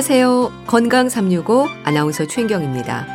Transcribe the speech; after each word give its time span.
안녕하세요. 0.00 0.64
건강 0.66 1.10
365 1.10 1.68
아나운서 1.84 2.26
최인경입니다. 2.26 3.06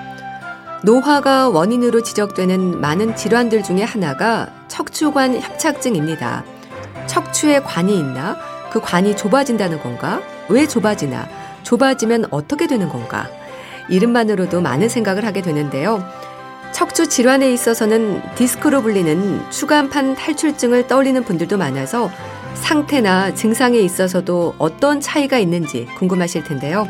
노화가 0.83 1.49
원인으로 1.49 2.03
지적되는 2.03 2.79
많은 2.79 3.15
질환들 3.15 3.63
중에 3.63 3.81
하나가 3.81 4.53
척추관 4.67 5.41
협착증입니다. 5.41 6.45
척추에 7.07 7.61
관이 7.61 7.97
있나? 7.97 8.37
그 8.71 8.79
관이 8.79 9.17
좁아진다는 9.17 9.79
건가? 9.81 10.21
왜 10.47 10.67
좁아지나? 10.67 11.27
좁아지면 11.63 12.25
어떻게 12.29 12.67
되는 12.67 12.87
건가? 12.87 13.27
이름만으로도 13.89 14.61
많은 14.61 14.87
생각을 14.87 15.25
하게 15.25 15.41
되는데요. 15.41 16.07
척추 16.71 17.09
질환에 17.09 17.51
있어서는 17.51 18.21
디스크로 18.35 18.83
불리는 18.83 19.49
추간판 19.49 20.13
탈출증을 20.13 20.85
떠올리는 20.85 21.23
분들도 21.23 21.57
많아서 21.57 22.11
상태나 22.55 23.33
증상에 23.33 23.79
있어서도 23.79 24.55
어떤 24.57 24.99
차이가 25.01 25.37
있는지 25.37 25.85
궁금하실 25.97 26.43
텐데요. 26.43 26.87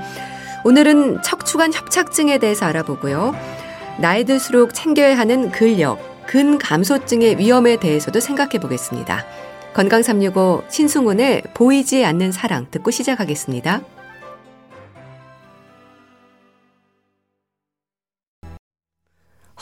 오늘은 0.63 1.21
척추관 1.21 1.73
협착증에 1.73 2.37
대해서 2.37 2.65
알아보고요. 2.65 3.35
나이 3.99 4.23
들수록 4.23 4.73
챙겨야 4.73 5.17
하는 5.17 5.51
근력, 5.51 5.99
근감소증의 6.27 7.37
위험에 7.37 7.77
대해서도 7.77 8.19
생각해 8.19 8.59
보겠습니다. 8.59 9.23
건강 9.73 10.01
365 10.01 10.63
신승훈의 10.69 11.43
보이지 11.53 12.05
않는 12.05 12.31
사랑 12.31 12.67
듣고 12.71 12.91
시작하겠습니다. 12.91 13.81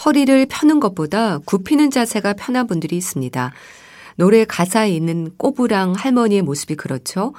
허리를 0.05 0.45
펴는 0.49 0.79
것보다 0.79 1.39
굽히는 1.39 1.89
자세가 1.89 2.33
편한 2.33 2.67
분들이 2.67 2.97
있습니다. 2.97 3.53
노래 4.15 4.45
가사에 4.45 4.89
있는 4.89 5.31
꼬부랑 5.37 5.93
할머니의 5.93 6.41
모습이 6.41 6.75
그렇죠. 6.75 7.33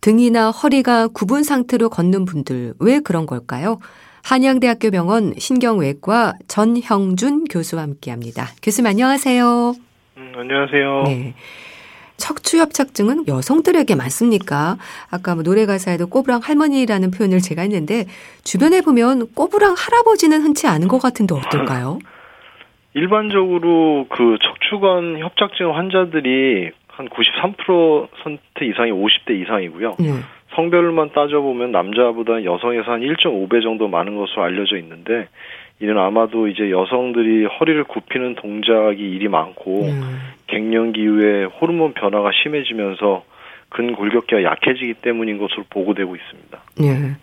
등이나 0.00 0.50
허리가 0.50 1.08
굽은 1.08 1.42
상태로 1.42 1.90
걷는 1.90 2.24
분들 2.24 2.74
왜 2.78 3.00
그런 3.00 3.26
걸까요? 3.26 3.78
한양대학교 4.22 4.90
병원 4.90 5.34
신경외과 5.38 6.34
전형준 6.48 7.44
교수와 7.44 7.82
함께합니다. 7.82 8.48
교수님 8.62 8.86
안녕하세요. 8.86 9.74
음, 10.16 10.32
안녕하세요. 10.36 11.02
네. 11.06 11.34
척추협착증은 12.20 13.28
여성들에게 13.28 13.94
많습니까? 13.94 14.76
아까 15.08 15.34
뭐 15.34 15.42
노래 15.42 15.64
가사에도 15.64 16.06
꼬부랑 16.06 16.40
할머니라는 16.44 17.10
표현을 17.10 17.40
제가 17.40 17.62
했는데 17.62 18.06
주변에 18.44 18.82
보면 18.82 19.32
꼬부랑 19.34 19.74
할아버지는 19.76 20.42
흔치 20.42 20.66
않은 20.66 20.86
것 20.88 21.00
같은데 21.00 21.34
어떨까요? 21.34 21.98
일반적으로 22.94 24.06
그 24.08 24.36
척추관 24.42 25.18
협착증 25.18 25.74
환자들이 25.76 26.70
한 26.88 27.08
93% 27.08 28.08
이상이 28.62 28.90
50대 28.90 29.40
이상이고요. 29.42 29.96
네. 29.98 30.06
성별만 30.54 31.12
따져보면 31.12 31.70
남자보다 31.70 32.44
여성에서 32.44 32.90
한 32.90 33.00
1.5배 33.00 33.62
정도 33.62 33.88
많은 33.88 34.16
것으로 34.16 34.42
알려져 34.42 34.76
있는데 34.78 35.28
이는 35.80 35.96
아마도 35.96 36.48
이제 36.48 36.70
여성들이 36.70 37.46
허리를 37.46 37.84
굽히는 37.84 38.34
동작이 38.34 39.00
일이 39.00 39.28
많고 39.28 39.84
음. 39.84 40.18
갱년기 40.48 41.00
이후에 41.00 41.44
호르몬 41.44 41.94
변화가 41.94 42.30
심해지면서 42.42 43.24
근골격계가 43.70 44.42
약해지기 44.42 44.94
때문인 44.94 45.38
것으로 45.38 45.64
보고되고 45.70 46.16
있습니다. 46.16 46.62
네. 46.80 47.16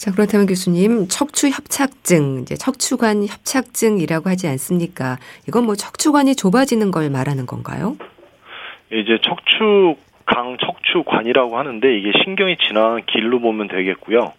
자, 0.00 0.10
그렇다면 0.12 0.46
교수님, 0.46 1.08
척추 1.08 1.48
협착증, 1.48 2.38
이제 2.40 2.54
척추관 2.54 3.26
협착증이라고 3.26 4.30
하지 4.30 4.48
않습니까? 4.48 5.18
이건 5.46 5.66
뭐 5.66 5.74
척추관이 5.74 6.36
좁아지는 6.36 6.90
걸 6.90 7.10
말하는 7.10 7.44
건가요? 7.44 7.98
이제 8.90 9.18
척추 9.20 9.96
강 10.24 10.56
척추관이라고 10.56 11.58
하는데 11.58 11.98
이게 11.98 12.12
신경이 12.24 12.56
지나는 12.66 13.02
길로 13.04 13.40
보면 13.40 13.68
되겠고요. 13.68 14.32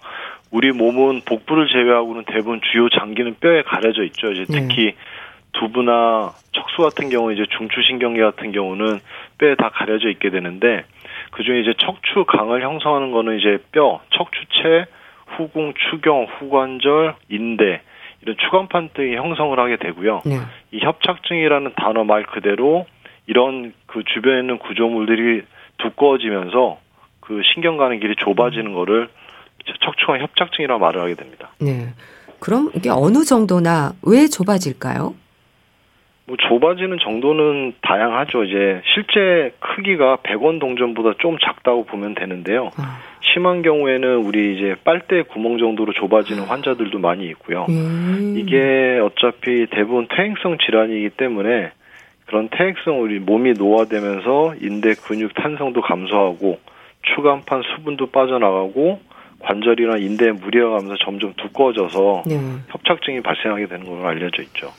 우리 0.50 0.72
몸은 0.72 1.22
복부를 1.26 1.68
제외하고는 1.68 2.24
대부분 2.26 2.60
주요 2.72 2.90
장기는 2.90 3.36
뼈에 3.40 3.62
가려져 3.62 4.04
있죠. 4.06 4.32
이제 4.32 4.46
네. 4.50 4.62
특히 4.62 4.86
네. 4.86 4.96
두부나 5.52 6.34
척수 6.54 6.82
같은 6.82 7.10
경우 7.10 7.32
이제 7.32 7.46
중추신경계 7.56 8.20
같은 8.20 8.52
경우는 8.52 9.00
뼈에 9.38 9.54
다 9.54 9.70
가려져 9.70 10.10
있게 10.10 10.32
되는데 10.32 10.86
그중에 11.30 11.60
이제 11.60 11.76
척추강을 11.78 12.64
형성하는 12.64 13.12
거는 13.12 13.38
이제 13.38 13.60
뼈, 13.72 14.02
척추체, 14.10 14.88
후궁, 15.42 15.74
추경, 15.90 16.28
후관절, 16.38 17.16
인대 17.30 17.82
이런 18.22 18.36
추간판 18.38 18.90
등이 18.94 19.16
형성을 19.16 19.58
하게 19.60 19.78
되고요. 19.78 20.22
네. 20.26 20.38
이 20.72 20.80
협착증이라는 20.80 21.74
단어 21.76 22.04
말 22.04 22.24
그대로 22.24 22.86
이런 23.28 23.74
그 23.88 24.04
주변에 24.14 24.42
있는 24.42 24.60
구조물들이 24.60 25.44
두꺼워지면서 25.78 26.80
그 27.20 27.42
신경 27.54 27.78
가는 27.78 28.00
길이 28.00 28.16
좁아지는 28.18 28.74
거를 28.74 29.10
척추관 29.84 30.22
협착증이라고 30.22 30.80
말을 30.80 31.02
하게 31.02 31.16
됩니다. 31.16 31.50
네. 31.60 31.94
그럼 32.40 32.72
이게 32.76 32.90
어느 32.90 33.24
정도나 33.24 33.94
왜 34.04 34.28
좁아질까요? 34.28 35.14
뭐 36.32 36.38
좁아지는 36.48 36.98
정도는 37.00 37.74
다양하죠. 37.82 38.46
이제 38.46 38.82
실제 38.96 39.54
크기가 39.60 40.16
100원 40.24 40.62
동전보다 40.62 41.16
좀 41.20 41.38
작다고 41.44 41.84
보면 41.84 42.16
되는데요. 42.16 42.70
아. 42.78 43.00
심한 43.34 43.62
경우에는 43.62 44.16
우리 44.24 44.56
이제 44.56 44.76
빨대 44.86 45.24
구멍 45.24 45.58
정도로 45.58 45.92
좁아지는 45.92 46.44
환자들도 46.44 47.00
많이 47.00 47.26
있고요. 47.32 47.66
음. 47.68 48.36
이게 48.38 49.02
어차피 49.04 49.68
대부분 49.72 50.08
퇴행성 50.08 50.58
질환이기 50.60 51.10
때문에 51.18 51.72
그런 52.28 52.48
퇴행성 52.50 53.02
우리 53.02 53.20
몸이 53.20 53.52
노화되면서 53.58 54.56
인대 54.62 54.94
근육 55.06 55.34
탄성도 55.34 55.82
감소하고 55.82 56.60
추간판 57.14 57.62
수분도 57.76 58.08
빠져나가고 58.12 59.02
관절이나 59.40 59.98
인대에 59.98 60.32
무리가 60.32 60.70
가면서 60.70 60.96
점점 61.04 61.34
두꺼워져서 61.36 62.24
네. 62.26 62.40
협착증이 62.70 63.20
발생하게 63.20 63.68
되는 63.68 63.86
걸로 63.86 64.08
알려져 64.08 64.42
있죠. 64.44 64.72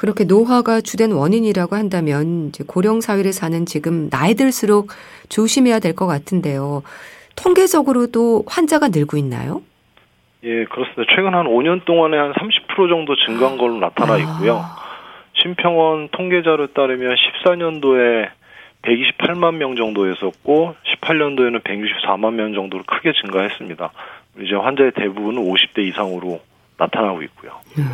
그렇게 0.00 0.24
노화가 0.24 0.80
주된 0.80 1.12
원인이라고 1.12 1.76
한다면 1.76 2.48
이제 2.48 2.64
고령 2.66 3.02
사회를 3.02 3.34
사는 3.34 3.66
지금 3.66 4.08
나이 4.08 4.32
들수록 4.34 4.88
조심해야 5.28 5.78
될 5.78 5.94
것 5.94 6.06
같은데요. 6.06 6.82
통계적으로도 7.36 8.44
환자가 8.46 8.88
늘고 8.88 9.18
있나요? 9.18 9.60
예, 10.44 10.64
그렇습니다. 10.64 11.02
최근 11.14 11.34
한 11.34 11.44
5년 11.44 11.84
동안에 11.84 12.16
한 12.16 12.32
30% 12.32 12.88
정도 12.88 13.14
증가한 13.26 13.58
걸로 13.58 13.76
나타나 13.78 14.14
아. 14.14 14.16
있고요. 14.16 14.64
심평원 15.34 16.08
통계자료에 16.12 16.68
따르면 16.68 17.14
14년도에 17.44 18.30
128만 18.80 19.56
명 19.56 19.76
정도였었고 19.76 20.76
18년도에는 21.02 21.62
164만 21.62 22.32
명 22.32 22.54
정도로 22.54 22.84
크게 22.86 23.12
증가했습니다. 23.20 23.90
이제 24.40 24.54
환자의 24.54 24.92
대부분은 24.92 25.42
50대 25.44 25.86
이상으로 25.88 26.40
나타나고 26.78 27.20
있고요. 27.24 27.52
음. 27.76 27.84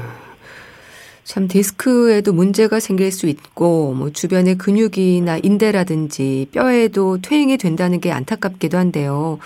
참 1.27 1.49
디스크에도 1.49 2.33
문제가 2.33 2.79
생길 2.79 3.11
수 3.11 3.29
있고 3.29 3.95
뭐 3.95 4.11
주변의 4.11 4.59
근육이나 4.59 5.39
인대라든지 5.43 6.47
뼈에도 6.55 7.19
퇴행이 7.21 7.57
된다는 7.59 8.01
게 8.01 8.13
안타깝기도 8.13 8.79
한데요. 8.79 9.41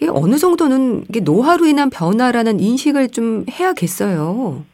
이게 0.00 0.10
어느 0.12 0.34
정도는 0.34 1.04
이게 1.08 1.20
노화로 1.20 1.66
인한 1.66 1.88
변화라는 1.88 2.58
인식을 2.58 3.12
좀 3.12 3.44
해야겠어요. 3.48 4.64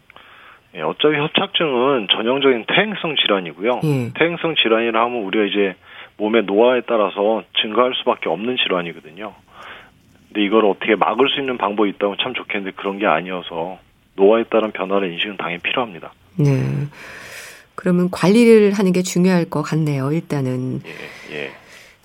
예, 0.77 0.81
어차피 0.81 1.17
협착증은 1.17 2.09
전형적인 2.11 2.65
퇴행성 2.69 3.17
질환이고요. 3.17 3.81
예. 3.85 4.11
퇴행성 4.15 4.55
질환이라 4.55 4.99
하면 4.99 5.25
우리가 5.25 5.45
이제 5.45 5.75
몸의 6.17 6.45
노화에 6.45 6.83
따라서 6.87 7.43
증가할 7.61 7.93
수밖에 7.97 8.31
없는 8.31 8.57
질환이거든요. 8.57 9.35
근데 10.29 10.43
이걸 10.43 10.65
어떻게 10.65 10.97
막을 10.97 11.29
수 11.29 11.39
있는 11.39 11.59
방법이 11.59 11.91
있다면 11.91 12.17
참 12.23 12.33
좋겠는데 12.33 12.77
그런 12.77 12.99
게 12.99 13.07
아니어서 13.07 13.79
노화에 14.17 14.45
따른 14.45 14.71
변화를 14.71 15.13
인식은 15.13 15.37
당연히 15.37 15.61
필요합니다. 15.61 16.13
네. 16.37 16.87
그러면 17.75 18.11
관리를 18.11 18.73
하는 18.73 18.93
게 18.93 19.03
중요할 19.03 19.47
것 19.47 19.63
같네요. 19.63 20.13
일단은. 20.13 20.83
예, 20.85 21.35
예. 21.35 21.51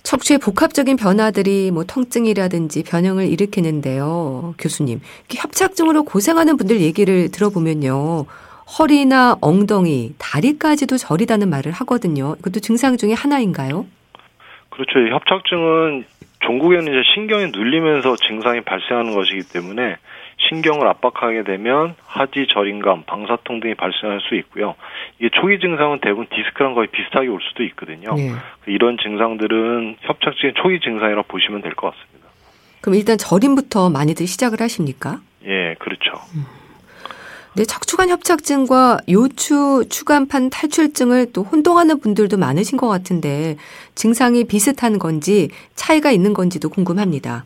척추의 0.02 0.38
복합적인 0.38 0.96
변화들이 0.96 1.72
뭐 1.72 1.84
통증이라든지 1.84 2.84
변형을 2.84 3.26
일으키는데요. 3.26 4.54
교수님, 4.58 5.00
협착증으로 5.28 6.04
고생하는 6.04 6.56
분들 6.56 6.80
얘기를 6.80 7.28
들어보면요. 7.30 8.26
허리나 8.78 9.36
엉덩이, 9.40 10.14
다리까지도 10.18 10.96
저리다는 10.96 11.50
말을 11.50 11.72
하거든요. 11.72 12.36
이것도 12.38 12.60
증상 12.60 12.96
중에 12.96 13.12
하나인가요? 13.14 13.86
그렇죠. 14.70 14.98
협착증은 15.12 16.04
종국에는 16.40 16.84
이제 16.84 17.02
신경이 17.14 17.46
눌리면서 17.50 18.16
증상이 18.28 18.60
발생하는 18.62 19.14
것이기 19.14 19.42
때문에 19.52 19.96
신경을 20.48 20.86
압박하게 20.88 21.44
되면 21.44 21.94
하지 22.04 22.46
저림감, 22.52 23.04
방사통 23.06 23.60
등이 23.60 23.74
발생할 23.74 24.20
수 24.20 24.34
있고요. 24.36 24.74
이게 25.18 25.30
초기 25.40 25.58
증상은 25.58 26.00
대부분 26.00 26.26
디스크랑 26.34 26.74
거의 26.74 26.88
비슷하게 26.88 27.28
올 27.28 27.40
수도 27.48 27.62
있거든요. 27.64 28.14
네. 28.14 28.32
이런 28.66 28.96
증상들은 29.02 29.96
협착증의 30.00 30.54
초기 30.56 30.80
증상이라고 30.80 31.24
보시면 31.28 31.62
될 31.62 31.74
것 31.74 31.92
같습니다. 31.94 32.28
그럼 32.80 32.94
일단 32.96 33.18
저림부터 33.18 33.90
많이들 33.90 34.26
시작을 34.26 34.60
하십니까? 34.60 35.20
예, 35.46 35.74
그렇죠. 35.78 36.12
음. 36.34 36.44
네, 37.56 37.64
척추관 37.64 38.10
협착증과 38.10 38.98
요추 39.08 39.86
추간판 39.88 40.50
탈출증을 40.50 41.32
또 41.32 41.42
혼동하는 41.42 42.00
분들도 42.00 42.36
많으신 42.36 42.76
것 42.76 42.86
같은데 42.86 43.56
증상이 43.94 44.44
비슷한 44.44 44.98
건지 44.98 45.48
차이가 45.74 46.10
있는 46.10 46.34
건지도 46.34 46.68
궁금합니다. 46.68 47.44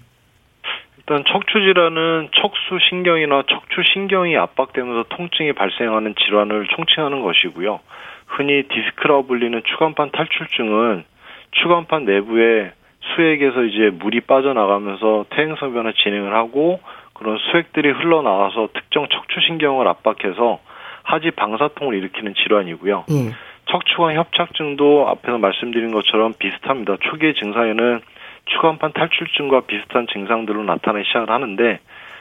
일단 1.00 1.24
척추 1.24 1.58
질환은 1.60 2.28
척수 2.32 2.78
신경이나 2.88 3.42
척추 3.48 3.82
신경이 3.82 4.36
압박되면서 4.36 5.04
통증이 5.08 5.54
발생하는 5.54 6.14
질환을 6.14 6.66
총칭하는 6.68 7.22
것이고요. 7.22 7.80
흔히 8.26 8.62
디스크라고 8.64 9.26
불리는 9.26 9.62
추간판 9.64 10.10
탈출증은 10.10 11.04
추간판 11.52 12.04
내부에 12.04 12.72
수액에서 13.00 13.62
이제 13.64 13.90
물이 13.90 14.20
빠져나가면서 14.20 15.24
퇴행성 15.30 15.72
변화 15.72 15.92
진행을 15.92 16.34
하고 16.34 16.80
그런 17.14 17.38
수액들이 17.38 17.90
흘러나와서 17.90 18.68
특정 18.74 19.08
척추 19.08 19.40
신경을 19.40 19.88
압박해서 19.88 20.60
하지 21.02 21.30
방사통을 21.30 21.94
일으키는 21.94 22.34
질환이고요. 22.34 23.06
예. 23.10 23.30
척추관 23.70 24.16
협착증도 24.16 25.08
앞에서 25.08 25.38
말씀드린 25.38 25.92
것처럼 25.92 26.34
비슷합니다. 26.38 26.98
초기의 27.00 27.34
증상에는 27.34 28.00
추간판 28.50 28.92
탈출증과 28.92 29.62
비슷한 29.62 30.06
증상들로 30.12 30.62
나타나기 30.64 31.04
시작을 31.06 31.30
하는데 31.30 31.78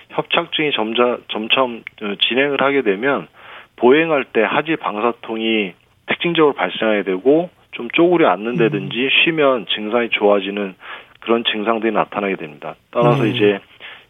협착증이 0.10 0.72
점자, 0.74 1.18
점점 1.30 1.84
진행을 2.28 2.62
하게 2.62 2.81
되면 2.81 3.28
보행할 3.76 4.26
때 4.26 4.42
하지 4.42 4.76
방사통이 4.76 5.74
특징적으로 6.08 6.54
발생하게 6.54 7.04
되고 7.04 7.50
좀 7.72 7.90
쪼그려 7.92 8.30
앉는다든지 8.30 8.98
음. 8.98 9.10
쉬면 9.24 9.66
증상이 9.68 10.10
좋아지는 10.10 10.76
그런 11.20 11.44
증상들이 11.44 11.92
나타나게 11.94 12.36
됩니다. 12.36 12.76
따라서 12.92 13.24
음. 13.24 13.28
이제 13.28 13.60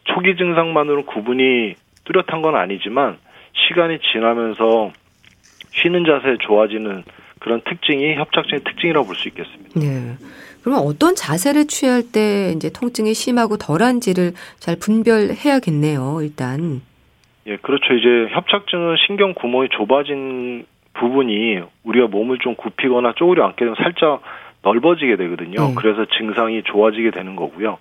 초기 0.05 0.35
증상만으로 0.37 1.05
구분이 1.05 1.75
뚜렷한 2.05 2.41
건 2.41 2.55
아니지만 2.55 3.17
시간이 3.53 3.99
지나면서 4.11 4.91
쉬는 5.71 6.05
자세 6.05 6.37
좋아지는 6.39 7.03
그런 7.39 7.61
특징이 7.61 8.15
협착증의 8.15 8.63
특징이라고 8.63 9.05
볼 9.05 9.15
수 9.15 9.27
있겠습니다. 9.27 9.79
네. 9.79 10.15
그러면 10.69 10.85
어떤 10.85 11.15
자세를 11.15 11.65
취할 11.65 12.03
때 12.13 12.53
이제 12.55 12.69
통증이 12.69 13.15
심하고 13.15 13.57
덜한지를 13.57 14.33
잘 14.59 14.75
분별해야겠네요. 14.77 16.19
일단. 16.21 16.81
예, 17.47 17.57
그렇죠. 17.57 17.95
이제 17.95 18.31
협착증은 18.35 18.97
신경 19.07 19.33
구멍이 19.33 19.69
좁아진 19.71 20.67
부분이 20.93 21.61
우리가 21.85 22.05
몸을 22.07 22.37
좀 22.37 22.53
굽히거나 22.53 23.13
쪼그려 23.15 23.45
앉게 23.45 23.57
되면 23.57 23.73
살짝 23.81 24.21
넓어지게 24.61 25.15
되거든요. 25.15 25.69
네. 25.69 25.73
그래서 25.75 26.05
증상이 26.05 26.61
좋아지게 26.61 27.11
되는 27.11 27.35
거고요. 27.35 27.79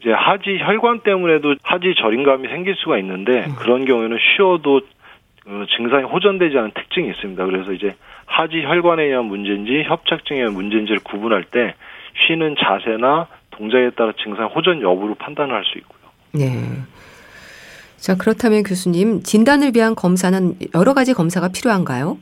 이제 0.00 0.12
하지 0.12 0.58
혈관 0.60 1.00
때문에도 1.00 1.56
하지 1.64 1.94
저림감이 1.98 2.46
생길 2.46 2.76
수가 2.76 2.98
있는데 2.98 3.46
네. 3.46 3.54
그런 3.58 3.84
경우에는 3.84 4.16
쉬어도 4.36 4.82
어, 5.48 5.64
증상이 5.76 6.04
호전되지 6.04 6.56
않은 6.56 6.70
특징이 6.74 7.08
있습니다. 7.08 7.44
그래서 7.46 7.72
이제 7.72 7.96
하지 8.26 8.62
혈관에 8.62 9.02
의한 9.02 9.24
문제인지 9.24 9.82
협착증에 9.88 10.38
의한 10.38 10.52
문제인지를 10.54 11.00
구분할 11.02 11.42
때 11.42 11.74
쉬는 12.14 12.56
자세나 12.58 13.26
동작에 13.50 13.90
따라 13.90 14.12
증상 14.22 14.46
호전 14.46 14.82
여부로 14.82 15.14
판단을 15.14 15.54
할 15.54 15.64
수 15.64 15.78
있고요. 15.78 15.98
네. 16.32 16.46
자, 17.96 18.16
그렇다면 18.16 18.62
교수님, 18.62 19.22
진단을 19.22 19.72
위한 19.74 19.94
검사는 19.94 20.54
여러 20.74 20.94
가지 20.94 21.12
검사가 21.14 21.48
필요한가요? 21.48 22.18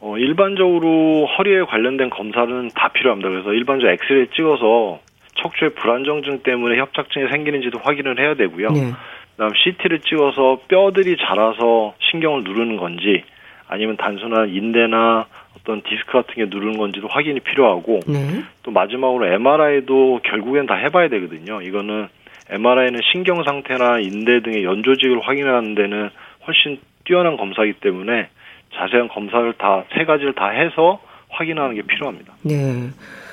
어, 0.00 0.18
일반적으로 0.18 1.26
허리에 1.26 1.62
관련된 1.64 2.10
검사는 2.10 2.68
다 2.74 2.88
필요합니다. 2.88 3.28
그래서 3.30 3.52
일반적으로 3.52 3.92
엑스레이 3.92 4.26
찍어서 4.34 5.00
척추의 5.42 5.74
불안정증 5.74 6.42
때문에 6.42 6.78
협착증이 6.78 7.28
생기는지도 7.30 7.78
확인을 7.82 8.18
해야 8.18 8.34
되고요. 8.34 8.68
네. 8.70 8.92
그다음 9.36 9.52
CT를 9.54 10.00
찍어서 10.00 10.60
뼈들이 10.68 11.16
자라서 11.16 11.94
신경을 12.10 12.44
누르는 12.44 12.76
건지 12.76 13.24
아니면 13.68 13.96
단순한 13.96 14.50
인대나 14.50 15.26
어떤 15.58 15.82
디스크 15.82 16.12
같은 16.12 16.34
게 16.34 16.46
누르는 16.46 16.78
건지도 16.78 17.08
확인이 17.08 17.40
필요하고 17.40 18.00
네. 18.06 18.42
또 18.62 18.70
마지막으로 18.70 19.26
MRI도 19.26 20.20
결국엔 20.24 20.66
다 20.66 20.74
해봐야 20.74 21.08
되거든요. 21.08 21.60
이거는 21.62 22.08
MRI는 22.48 23.00
신경 23.12 23.42
상태나 23.44 23.98
인대 24.00 24.40
등의 24.42 24.64
연조직을 24.64 25.20
확인하는 25.20 25.74
데는 25.74 26.10
훨씬 26.46 26.78
뛰어난 27.04 27.36
검사이기 27.36 27.80
때문에 27.80 28.28
자세한 28.74 29.08
검사를 29.08 29.52
다 29.54 29.84
세 29.96 30.04
가지를 30.04 30.34
다 30.34 30.48
해서 30.48 31.00
확인하는 31.28 31.74
게 31.74 31.82
필요합니다. 31.82 32.32
네. 32.42 32.88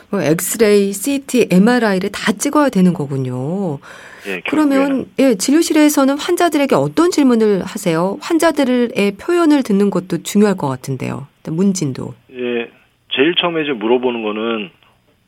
뭐 0.09 0.21
엑스레이, 0.21 0.93
CT, 0.93 1.47
MRI를 1.51 2.09
다 2.11 2.31
찍어야 2.31 2.69
되는 2.69 2.93
거군요. 2.93 3.79
예, 4.25 4.41
그러면 4.49 5.05
예, 5.19 5.35
진료실에서는 5.35 6.17
환자들에게 6.17 6.75
어떤 6.75 7.11
질문을 7.11 7.63
하세요? 7.63 8.17
환자들의 8.21 9.11
표현을 9.19 9.63
듣는 9.63 9.89
것도 9.89 10.23
중요할 10.23 10.55
것 10.55 10.67
같은데요. 10.69 11.27
문진도. 11.51 12.13
예, 12.31 12.69
제일 13.09 13.35
처음에 13.35 13.63
이제 13.63 13.73
물어보는 13.73 14.23
거는 14.23 14.69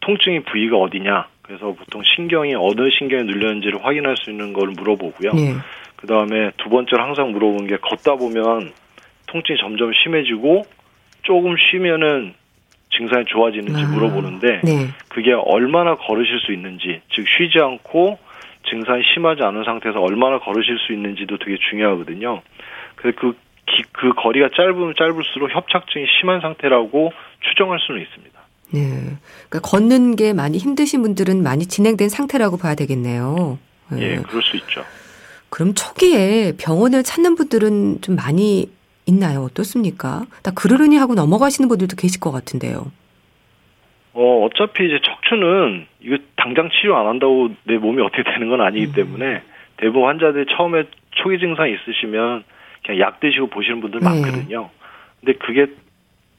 통증의 0.02 0.44
부위가 0.44 0.78
어디냐. 0.78 1.28
그래서 1.42 1.74
보통 1.74 2.02
신경이 2.16 2.54
어느 2.56 2.90
신경에 2.98 3.24
눌렸는지를 3.24 3.84
확인할 3.84 4.16
수 4.18 4.30
있는 4.30 4.54
걸 4.54 4.70
물어보고요. 4.70 5.32
예. 5.36 5.56
그 5.96 6.08
다음에 6.08 6.52
두 6.58 6.70
번째로 6.70 7.04
항상 7.04 7.32
물어보는 7.32 7.68
게 7.68 7.78
걷다 7.78 8.16
보면 8.16 8.72
통증이 9.28 9.58
점점 9.60 9.92
심해지고 9.94 10.64
조금 11.24 11.56
쉬면은 11.58 12.34
증상이 12.92 13.26
좋아지는지 13.26 13.84
아, 13.84 13.88
물어보는데 13.88 14.62
네. 14.64 14.88
그게 15.10 15.34
얼마나 15.34 15.96
걸으실 15.96 16.40
수 16.40 16.54
있는지 16.54 17.02
즉 17.12 17.26
쉬지 17.28 17.60
않고 17.60 18.18
증상이 18.70 19.04
심하지 19.14 19.44
않은 19.44 19.64
상태에서 19.64 20.02
얼마나 20.02 20.40
걸으실 20.40 20.78
수 20.80 20.94
있는지도 20.94 21.38
되게 21.38 21.58
중요하거든요. 21.70 22.42
그래서 22.96 23.18
그, 23.20 23.36
기, 23.76 23.84
그 23.92 24.14
거리가 24.14 24.50
짧으면 24.56 24.94
짧을수록 24.98 25.54
협착증이 25.54 26.06
심한 26.20 26.42
상태라고 26.42 27.12
추정할 27.42 27.80
수는 27.80 28.02
있습니다. 28.02 28.40
네. 28.72 29.18
그러니까 29.50 29.60
걷는 29.62 30.16
게 30.16 30.34
많이 30.34 30.58
힘드신 30.58 31.02
분들은 31.02 31.42
많이 31.42 31.66
진행된 31.66 32.10
상태라고 32.10 32.58
봐야 32.58 32.76
되겠네요. 32.76 33.58
네. 33.92 34.02
예, 34.02 34.16
그럴 34.18 34.44
수 34.44 34.58
있죠. 34.58 34.84
그럼 35.50 35.74
초기에 35.74 36.54
병원을 36.60 37.04
찾는 37.04 37.36
분들은 37.36 38.02
좀 38.02 38.16
많이 38.16 38.70
있나요? 39.08 39.42
어떻습니까? 39.42 40.26
다 40.44 40.52
그러려니 40.54 40.98
하고 40.98 41.16
넘어가시는 41.16 41.68
분들도 41.68 41.96
계실 41.96 42.20
것 42.20 42.32
같은데요. 42.32 42.92
어, 44.14 44.46
어차피 44.46 44.86
이제 44.86 45.00
척추는 45.04 45.88
이거 46.02 46.18
당장 46.36 46.70
치료 46.70 46.98
안 46.98 47.08
한다고 47.08 47.50
내 47.64 47.78
몸이 47.78 48.02
어떻게 48.02 48.24
되는 48.24 48.50
건 48.50 48.62
아니기 48.62 48.88
음. 48.88 48.92
때문에 48.94 49.42
대부분 49.78 50.08
환자들 50.08 50.46
처음에 50.46 50.84
초기 51.12 51.40
증상 51.40 51.70
있으시면 51.70 52.44
그냥 52.86 53.02
약 53.02 53.20
드시고 53.20 53.48
보시는 53.48 53.82
분들 53.82 54.00
네. 54.00 54.06
많거든요. 54.06 54.70
근데 55.20 55.38
그게 55.38 55.68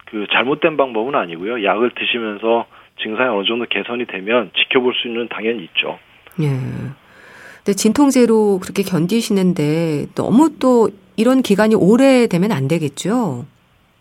그 0.07 0.27
잘못된 0.33 0.77
방법은 0.77 1.15
아니고요. 1.15 1.65
약을 1.65 1.91
드시면서 1.91 2.67
증상이 3.03 3.29
어느 3.29 3.47
정도 3.47 3.65
개선이 3.67 4.07
되면 4.07 4.51
지켜볼 4.57 4.95
수 4.95 5.09
있는 5.09 5.29
당연히 5.29 5.65
있죠. 5.65 5.99
예. 6.41 6.49
근데 6.49 7.73
진통제로 7.77 8.59
그렇게 8.61 8.83
견디시는데 8.83 10.07
너무 10.15 10.59
또 10.59 10.89
이런 11.17 11.43
기간이 11.43 11.75
오래 11.75 12.27
되면 12.27 12.53
안 12.53 12.69
되겠죠? 12.69 13.45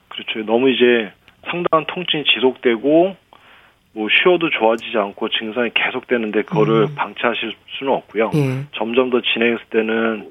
그렇죠. 0.07 0.45
너무 0.45 0.69
이제 0.69 1.11
상당한 1.45 1.85
통증이 1.87 2.23
지속되고 2.33 3.15
뭐 3.93 4.07
쉬어도 4.09 4.49
좋아지지 4.49 4.97
않고 4.97 5.29
증상이 5.29 5.71
계속되는데 5.73 6.43
그거를 6.43 6.83
음. 6.83 6.95
방치하실 6.95 7.53
수는 7.77 7.93
없고요. 7.93 8.31
예. 8.35 8.65
점점 8.73 9.09
더 9.09 9.21
진행했을 9.21 9.65
때는 9.69 10.29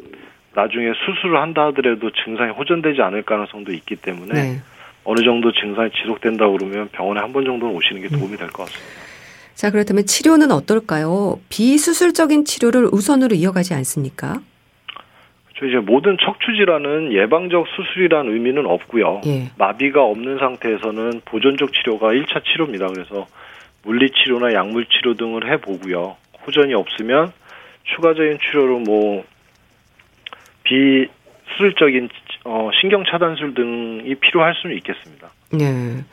나중에 0.59 0.91
수술을 1.07 1.41
한다 1.41 1.67
하더라도 1.67 2.11
증상이 2.25 2.51
호전되지 2.51 3.01
않을 3.01 3.23
가능성도 3.23 3.73
있기 3.73 3.95
때문에 3.97 4.35
네. 4.35 4.57
어느 5.05 5.23
정도 5.23 5.53
증상이 5.53 5.91
지속된다 5.93 6.49
그러면 6.51 6.89
병원에 6.91 7.21
한 7.21 7.33
번 7.33 7.45
정도는 7.45 7.75
오시는 7.77 8.03
게 8.03 8.09
도움이 8.09 8.37
될 8.37 8.49
것 8.51 8.65
같습니다. 8.65 9.09
자, 9.55 9.71
그렇다면 9.71 10.05
치료는 10.07 10.51
어떨까요? 10.51 11.39
비수술적인 11.49 12.45
치료를 12.45 12.89
우선으로 12.93 13.37
이어가지 13.37 13.75
않습니까? 13.75 14.41
저 15.59 15.67
이제 15.67 15.77
모든 15.79 16.17
척추 16.25 16.53
질환은 16.57 17.13
예방적 17.13 17.67
수술이란 17.77 18.27
의미는 18.29 18.67
없고요. 18.67 19.23
예. 19.27 19.51
마비가 19.59 20.03
없는 20.05 20.39
상태에서는 20.39 21.23
보존적 21.25 21.73
치료가 21.73 22.09
1차 22.09 22.45
치료입니다. 22.45 22.87
그래서 22.89 23.27
물리 23.83 24.11
치료나 24.11 24.53
약물 24.55 24.87
치료 24.87 25.15
등을 25.15 25.51
해 25.53 25.57
보고요. 25.61 26.17
호전이 26.47 26.75
없으면 26.75 27.33
추가적인 27.95 28.39
치료로 28.41 28.81
뭐 28.81 29.25
비수술적인 30.69 32.09
어, 32.45 32.71
신경 32.81 33.05
차단술 33.05 33.55
등이 33.55 34.15
필요할 34.17 34.55
수는 34.55 34.77
있겠습니다. 34.77 35.29
네. 35.53 36.05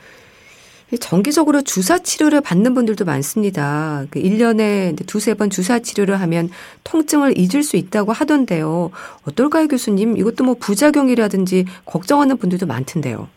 정기적으로 0.99 1.61
주사 1.61 1.97
치료를 1.97 2.41
받는 2.41 2.73
분들도 2.73 3.05
많습니다. 3.05 4.05
그 4.11 4.21
1년에 4.21 4.95
두세 5.07 5.33
번 5.33 5.49
주사 5.49 5.79
치료를 5.79 6.19
하면 6.21 6.49
통증을 6.83 7.33
잊을 7.37 7.63
수 7.63 7.75
있다고 7.75 8.11
하던데요. 8.13 8.91
어떨까요, 9.27 9.67
교수님? 9.67 10.15
이것도 10.17 10.43
뭐 10.43 10.55
부작용이라든지 10.59 11.65
걱정하는 11.85 12.37
분들도 12.37 12.67
많던데요. 12.67 13.27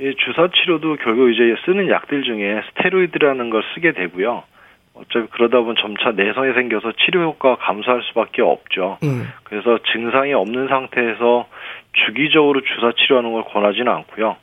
예, 0.00 0.14
주사 0.14 0.48
치료도 0.48 0.96
결국 0.96 1.30
이제 1.30 1.54
쓰는 1.64 1.88
약들 1.88 2.22
중에 2.24 2.62
스테로이드라는 2.70 3.50
걸 3.50 3.62
쓰게 3.74 3.92
되고요. 3.92 4.42
어차피 4.94 5.26
그러다 5.30 5.58
보면 5.60 5.76
점차 5.80 6.10
내성이 6.12 6.52
생겨서 6.52 6.92
치료 6.92 7.22
효과가 7.22 7.56
감소할 7.64 8.02
수밖에 8.02 8.42
없죠. 8.42 8.98
음. 9.02 9.26
그래서 9.44 9.78
증상이 9.92 10.34
없는 10.34 10.68
상태에서 10.68 11.46
주기적으로 11.92 12.60
주사 12.60 12.92
치료하는 12.92 13.32
걸 13.32 13.44
권하지는 13.44 13.90
않고요. 13.90 14.36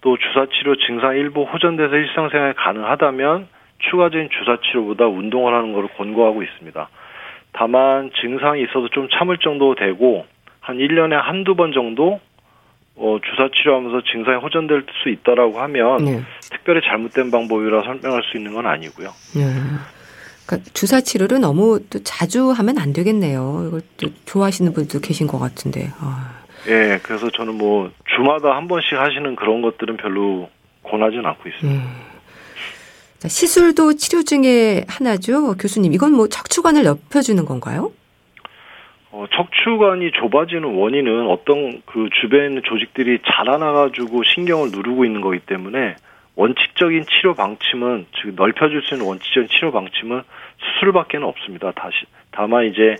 또 0.00 0.16
주사 0.16 0.46
치료 0.46 0.76
증상 0.76 1.16
일부 1.16 1.44
호전돼서 1.44 1.94
일상생활이 1.94 2.54
가능하다면 2.54 3.48
추가적인 3.78 4.28
주사 4.30 4.58
치료보다 4.62 5.06
운동을 5.06 5.54
하는 5.54 5.72
것을 5.72 5.88
권고하고 5.96 6.42
있습니다. 6.42 6.88
다만 7.52 8.10
증상이 8.20 8.62
있어도 8.62 8.88
좀 8.88 9.08
참을 9.10 9.38
정도 9.38 9.74
되고 9.74 10.26
한 10.60 10.76
1년에 10.76 11.12
한두 11.12 11.54
번 11.54 11.72
정도 11.72 12.20
어, 12.98 13.18
주사 13.22 13.48
치료하면서 13.54 14.02
증상이 14.10 14.38
호전될 14.38 14.84
수 15.02 15.08
있다라고 15.08 15.60
하면 15.60 16.04
네. 16.04 16.22
특별히 16.50 16.80
잘못된 16.82 17.30
방법이라 17.30 17.82
설명할 17.84 18.22
수 18.24 18.36
있는 18.36 18.54
건 18.54 18.66
아니고요. 18.66 19.10
네. 19.36 19.44
그러니까 20.44 20.70
주사 20.74 21.00
치료를 21.00 21.40
너무 21.40 21.80
또 21.90 22.02
자주 22.02 22.50
하면 22.50 22.78
안 22.78 22.92
되겠네요. 22.92 23.66
이걸 23.68 23.82
또 23.98 24.08
좋아하시는 24.24 24.72
분도 24.72 24.98
계신 25.00 25.26
것 25.26 25.38
같은데. 25.38 25.90
아. 26.00 26.34
예, 26.66 26.98
그래서 27.02 27.30
저는 27.30 27.54
뭐 27.54 27.90
주마다 28.16 28.56
한 28.56 28.66
번씩 28.66 28.98
하시는 28.98 29.36
그런 29.36 29.62
것들은 29.62 29.96
별로 29.96 30.50
권하지는 30.82 31.24
않고 31.24 31.48
있습니다. 31.48 31.84
네. 31.84 31.88
자, 33.18 33.28
시술도 33.28 33.94
치료 33.94 34.22
중에 34.22 34.84
하나죠, 34.88 35.54
교수님. 35.56 35.92
이건 35.92 36.12
뭐 36.12 36.28
척추관을 36.28 36.82
넓혀주는 36.84 37.44
건가요? 37.44 37.92
어, 39.18 39.26
척추관이 39.34 40.12
좁아지는 40.12 40.62
원인은 40.62 41.26
어떤 41.26 41.82
그 41.86 42.08
주변 42.20 42.62
조직들이 42.62 43.18
자라나가지고 43.26 44.22
신경을 44.22 44.70
누르고 44.70 45.04
있는 45.04 45.20
거기 45.20 45.40
때문에 45.40 45.96
원칙적인 46.36 47.04
치료 47.06 47.34
방침은 47.34 48.06
즉 48.14 48.34
넓혀줄 48.36 48.80
수 48.82 48.94
있는 48.94 49.08
원칙적인 49.08 49.48
치료 49.48 49.72
방침은 49.72 50.22
수술밖에는 50.58 51.26
없습니다. 51.26 51.72
다시 51.72 51.96
다만 52.30 52.66
이제 52.66 52.94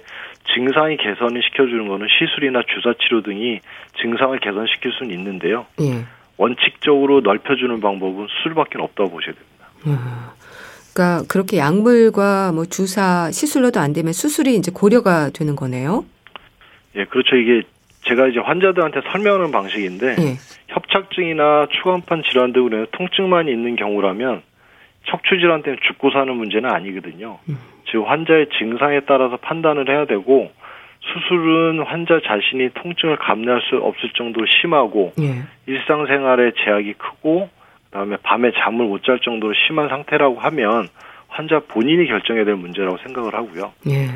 증상이 0.52 0.96
개선을 0.96 1.40
시켜주는 1.40 1.86
거는 1.86 2.08
시술이나 2.08 2.62
주사 2.66 2.94
치료 2.94 3.22
등이 3.22 3.60
증상을 4.02 4.36
개선시킬 4.40 4.90
수는 4.90 5.14
있는데요. 5.14 5.66
예. 5.80 6.04
원칙적으로 6.36 7.20
넓혀주는 7.20 7.80
방법은 7.80 8.26
수술밖에 8.28 8.78
없다고 8.80 9.10
보셔야 9.10 9.34
됩니다. 9.34 9.68
음. 9.86 9.94
그러니까 10.98 11.22
그렇게 11.28 11.58
약물과 11.58 12.50
뭐 12.52 12.64
주사 12.64 13.30
시술로도 13.30 13.78
안 13.78 13.92
되면 13.92 14.12
수술이 14.12 14.56
이제 14.56 14.72
고려가 14.74 15.30
되는 15.30 15.54
거네요. 15.54 16.04
예, 16.96 17.04
그렇죠. 17.04 17.36
이게 17.36 17.62
제가 18.08 18.26
이제 18.26 18.40
환자들한테 18.40 19.02
설명하는 19.12 19.52
방식인데 19.52 20.16
예. 20.18 20.36
협착증이나 20.66 21.68
추간판 21.70 22.24
질환 22.24 22.52
등으로 22.52 22.86
통증만 22.86 23.46
있는 23.46 23.76
경우라면 23.76 24.42
척추 25.06 25.38
질환 25.38 25.62
때문에 25.62 25.80
죽고 25.86 26.10
사는 26.10 26.34
문제는 26.34 26.68
아니거든요. 26.68 27.38
음. 27.48 27.58
즉 27.90 28.02
환자의 28.04 28.48
증상에 28.58 29.00
따라서 29.06 29.36
판단을 29.36 29.88
해야 29.88 30.04
되고 30.04 30.50
수술은 31.00 31.84
환자 31.86 32.20
자신이 32.26 32.70
통증을 32.74 33.16
감내할 33.18 33.62
수 33.70 33.76
없을 33.76 34.10
정도로 34.16 34.46
심하고 34.60 35.12
예. 35.20 35.44
일상생활에 35.66 36.52
제약이 36.64 36.94
크고 36.94 37.50
그다음에 37.90 38.16
밤에 38.22 38.52
잠을 38.52 38.86
못 38.86 39.02
잘 39.04 39.18
정도로 39.20 39.54
심한 39.66 39.88
상태라고 39.88 40.38
하면 40.38 40.88
환자 41.28 41.60
본인이 41.60 42.06
결정해야 42.06 42.44
될 42.44 42.54
문제라고 42.56 42.98
생각을 42.98 43.34
하고요. 43.34 43.72
예. 43.88 44.08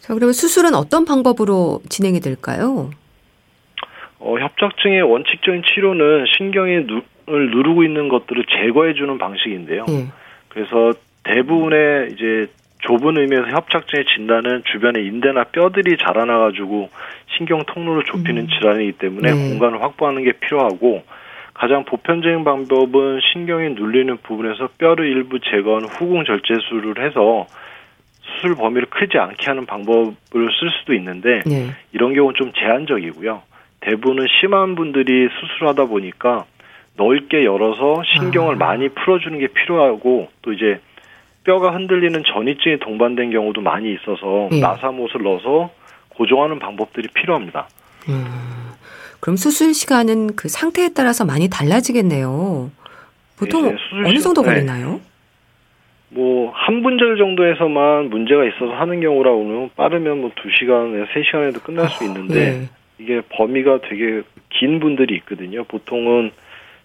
자, 0.00 0.14
그러면 0.14 0.32
수술은 0.32 0.74
어떤 0.74 1.04
방법으로 1.04 1.80
진행이 1.88 2.20
될까요? 2.20 2.90
어, 4.18 4.38
협착증의 4.38 5.02
원칙적인 5.02 5.62
치료는 5.62 6.26
신경이 6.36 6.86
누, 6.86 7.02
을 7.32 7.50
누르고 7.50 7.84
있는 7.84 8.08
것들을 8.08 8.44
제거해 8.48 8.94
주는 8.94 9.16
방식인데요. 9.18 9.86
예. 9.88 10.06
그래서 10.48 10.92
대부분의 11.22 12.08
이제 12.12 12.48
좁은 12.80 13.18
의미에서 13.18 13.46
협착증의 13.56 14.04
진단은 14.16 14.62
주변에 14.72 15.00
인대나 15.02 15.44
뼈들이 15.44 15.96
자라나 15.98 16.38
가지고 16.38 16.90
신경 17.36 17.62
통로를 17.64 18.02
좁히는 18.04 18.42
음. 18.42 18.48
질환이기 18.48 18.92
때문에 18.92 19.32
네. 19.32 19.48
공간을 19.50 19.80
확보하는 19.80 20.24
게 20.24 20.32
필요하고 20.32 21.04
가장 21.60 21.84
보편적인 21.84 22.42
방법은 22.42 23.20
신경이 23.34 23.74
눌리는 23.74 24.16
부분에서 24.22 24.70
뼈를 24.78 25.06
일부 25.06 25.38
제거하는 25.40 25.88
후궁 25.88 26.24
절제술을 26.24 27.04
해서 27.04 27.46
수술 28.22 28.54
범위를 28.54 28.88
크지 28.88 29.18
않게 29.18 29.44
하는 29.44 29.66
방법을 29.66 30.14
쓸 30.32 30.70
수도 30.80 30.94
있는데 30.94 31.42
네. 31.44 31.66
이런 31.92 32.14
경우는 32.14 32.34
좀 32.38 32.52
제한적이고요. 32.54 33.42
대부분은 33.80 34.26
심한 34.40 34.74
분들이 34.74 35.28
수술하다 35.28 35.84
보니까 35.84 36.46
넓게 36.96 37.44
열어서 37.44 38.04
신경을 38.06 38.54
아. 38.54 38.56
많이 38.56 38.88
풀어주는 38.88 39.38
게 39.38 39.48
필요하고 39.48 40.28
또 40.40 40.54
이제 40.54 40.80
뼈가 41.44 41.74
흔들리는 41.74 42.22
전이증이 42.24 42.78
동반된 42.78 43.32
경우도 43.32 43.60
많이 43.60 43.92
있어서 43.92 44.48
네. 44.50 44.60
나사못을 44.60 45.24
넣어서 45.24 45.70
고정하는 46.08 46.58
방법들이 46.58 47.08
필요합니다. 47.12 47.68
음. 48.08 48.59
그럼 49.20 49.36
수술 49.36 49.74
시간은 49.74 50.34
그 50.34 50.48
상태에 50.48 50.90
따라서 50.94 51.24
많이 51.24 51.48
달라지겠네요. 51.48 52.70
보통 53.38 53.76
어느 54.04 54.18
정도 54.18 54.42
네. 54.42 54.48
걸리나요? 54.48 54.92
네. 54.94 55.00
뭐한 56.12 56.82
분절 56.82 57.18
정도에서만 57.18 58.10
문제가 58.10 58.44
있어서 58.44 58.72
하는 58.72 59.00
경우라고는 59.00 59.70
빠르면 59.76 60.20
뭐 60.22 60.30
2시간에서 60.30 61.06
3시간에도 61.08 61.62
끝날 61.62 61.88
수 61.88 62.02
아, 62.02 62.06
있는데 62.06 62.34
네. 62.34 62.68
이게 62.98 63.22
범위가 63.30 63.80
되게 63.88 64.22
긴 64.48 64.80
분들이 64.80 65.14
있거든요. 65.16 65.64
보통은 65.64 66.32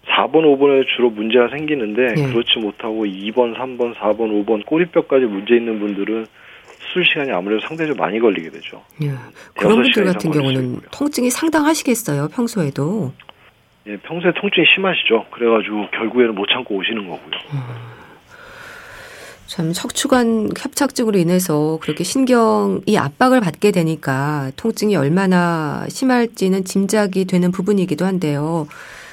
4번, 0.06 0.44
5번에 0.44 0.86
주로 0.94 1.10
문제가 1.10 1.48
생기는데 1.48 2.14
네. 2.14 2.26
그렇지 2.28 2.60
못하고 2.60 3.04
2번, 3.04 3.56
3번, 3.56 3.94
4번, 3.94 4.44
5번 4.44 4.64
꼬리뼈까지 4.64 5.26
문제 5.26 5.56
있는 5.56 5.80
분들은 5.80 6.26
수술 6.96 7.04
시간이 7.04 7.30
아무래도 7.30 7.60
상대적으로 7.66 8.02
많이 8.02 8.18
걸리게 8.18 8.50
되죠. 8.50 8.82
예. 9.02 9.12
그런 9.54 9.82
분들 9.82 10.04
같은 10.04 10.30
경우는 10.30 10.80
통증이 10.90 11.28
상당하시겠어요, 11.28 12.28
평소에도. 12.28 13.12
예, 13.86 13.96
평소에 13.98 14.32
통증이 14.40 14.66
심하시죠. 14.74 15.26
그래가지고 15.30 15.90
결국에는 15.90 16.34
못 16.34 16.46
참고 16.46 16.76
오시는 16.76 17.02
거고요. 17.08 17.30
음. 17.52 17.60
참 19.46 19.72
척추관 19.72 20.50
협착증으로 20.58 21.18
인해서 21.18 21.78
그렇게 21.80 22.02
신경이 22.02 22.98
압박을 22.98 23.40
받게 23.40 23.70
되니까 23.70 24.50
통증이 24.56 24.96
얼마나 24.96 25.84
심할지는 25.88 26.64
짐작이 26.64 27.26
되는 27.26 27.52
부분이기도 27.52 28.06
한데요. 28.06 28.66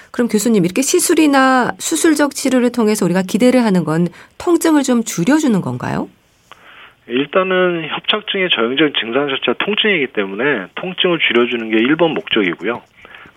그럼 0.09 0.27
교수님 0.27 0.63
이렇게 0.65 0.81
시술이나 0.81 1.73
수술적 1.77 2.33
치료를 2.33 2.71
통해서 2.71 3.05
우리가 3.05 3.21
기대를 3.23 3.63
하는 3.63 3.83
건 3.83 4.07
통증을 4.37 4.83
좀 4.83 5.03
줄여주는 5.03 5.59
건가요? 5.61 6.07
일단은 7.07 7.87
협착증의 7.89 8.49
전형적인 8.49 8.93
증상 8.99 9.27
자체가 9.27 9.55
통증이기 9.59 10.07
때문에 10.13 10.67
통증을 10.75 11.19
줄여주는 11.19 11.69
게 11.69 11.77
1번 11.77 12.13
목적이고요. 12.13 12.81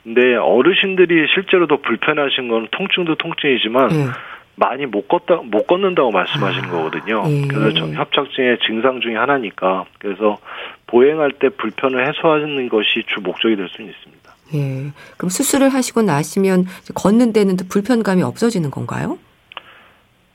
근데 0.04 0.36
어르신들이 0.36 1.26
실제로 1.34 1.66
더 1.66 1.78
불편하신 1.78 2.48
건 2.48 2.68
통증도 2.70 3.16
통증이지만 3.16 3.88
네. 3.88 4.06
많이 4.54 4.86
못 4.86 5.08
걷다 5.08 5.42
못 5.44 5.66
걷는다고 5.66 6.12
말씀하시는 6.12 6.68
아, 6.68 6.70
거거든요. 6.70 7.24
예. 7.26 7.46
그래서 7.48 7.86
협착증의 7.88 8.58
증상 8.66 9.00
중의 9.00 9.16
하나니까 9.16 9.84
그래서 9.98 10.38
보행할 10.86 11.32
때 11.32 11.48
불편을 11.48 12.06
해소하는 12.08 12.68
것이 12.68 13.04
주 13.06 13.20
목적이 13.20 13.56
될 13.56 13.68
수는 13.68 13.90
있습니다. 13.90 14.32
예. 14.54 14.92
그럼 15.16 15.28
수술을 15.28 15.70
하시고 15.70 16.02
나시면 16.02 16.66
걷는 16.94 17.32
데는 17.32 17.56
불편감이 17.68 18.22
없어지는 18.22 18.70
건가요? 18.70 19.18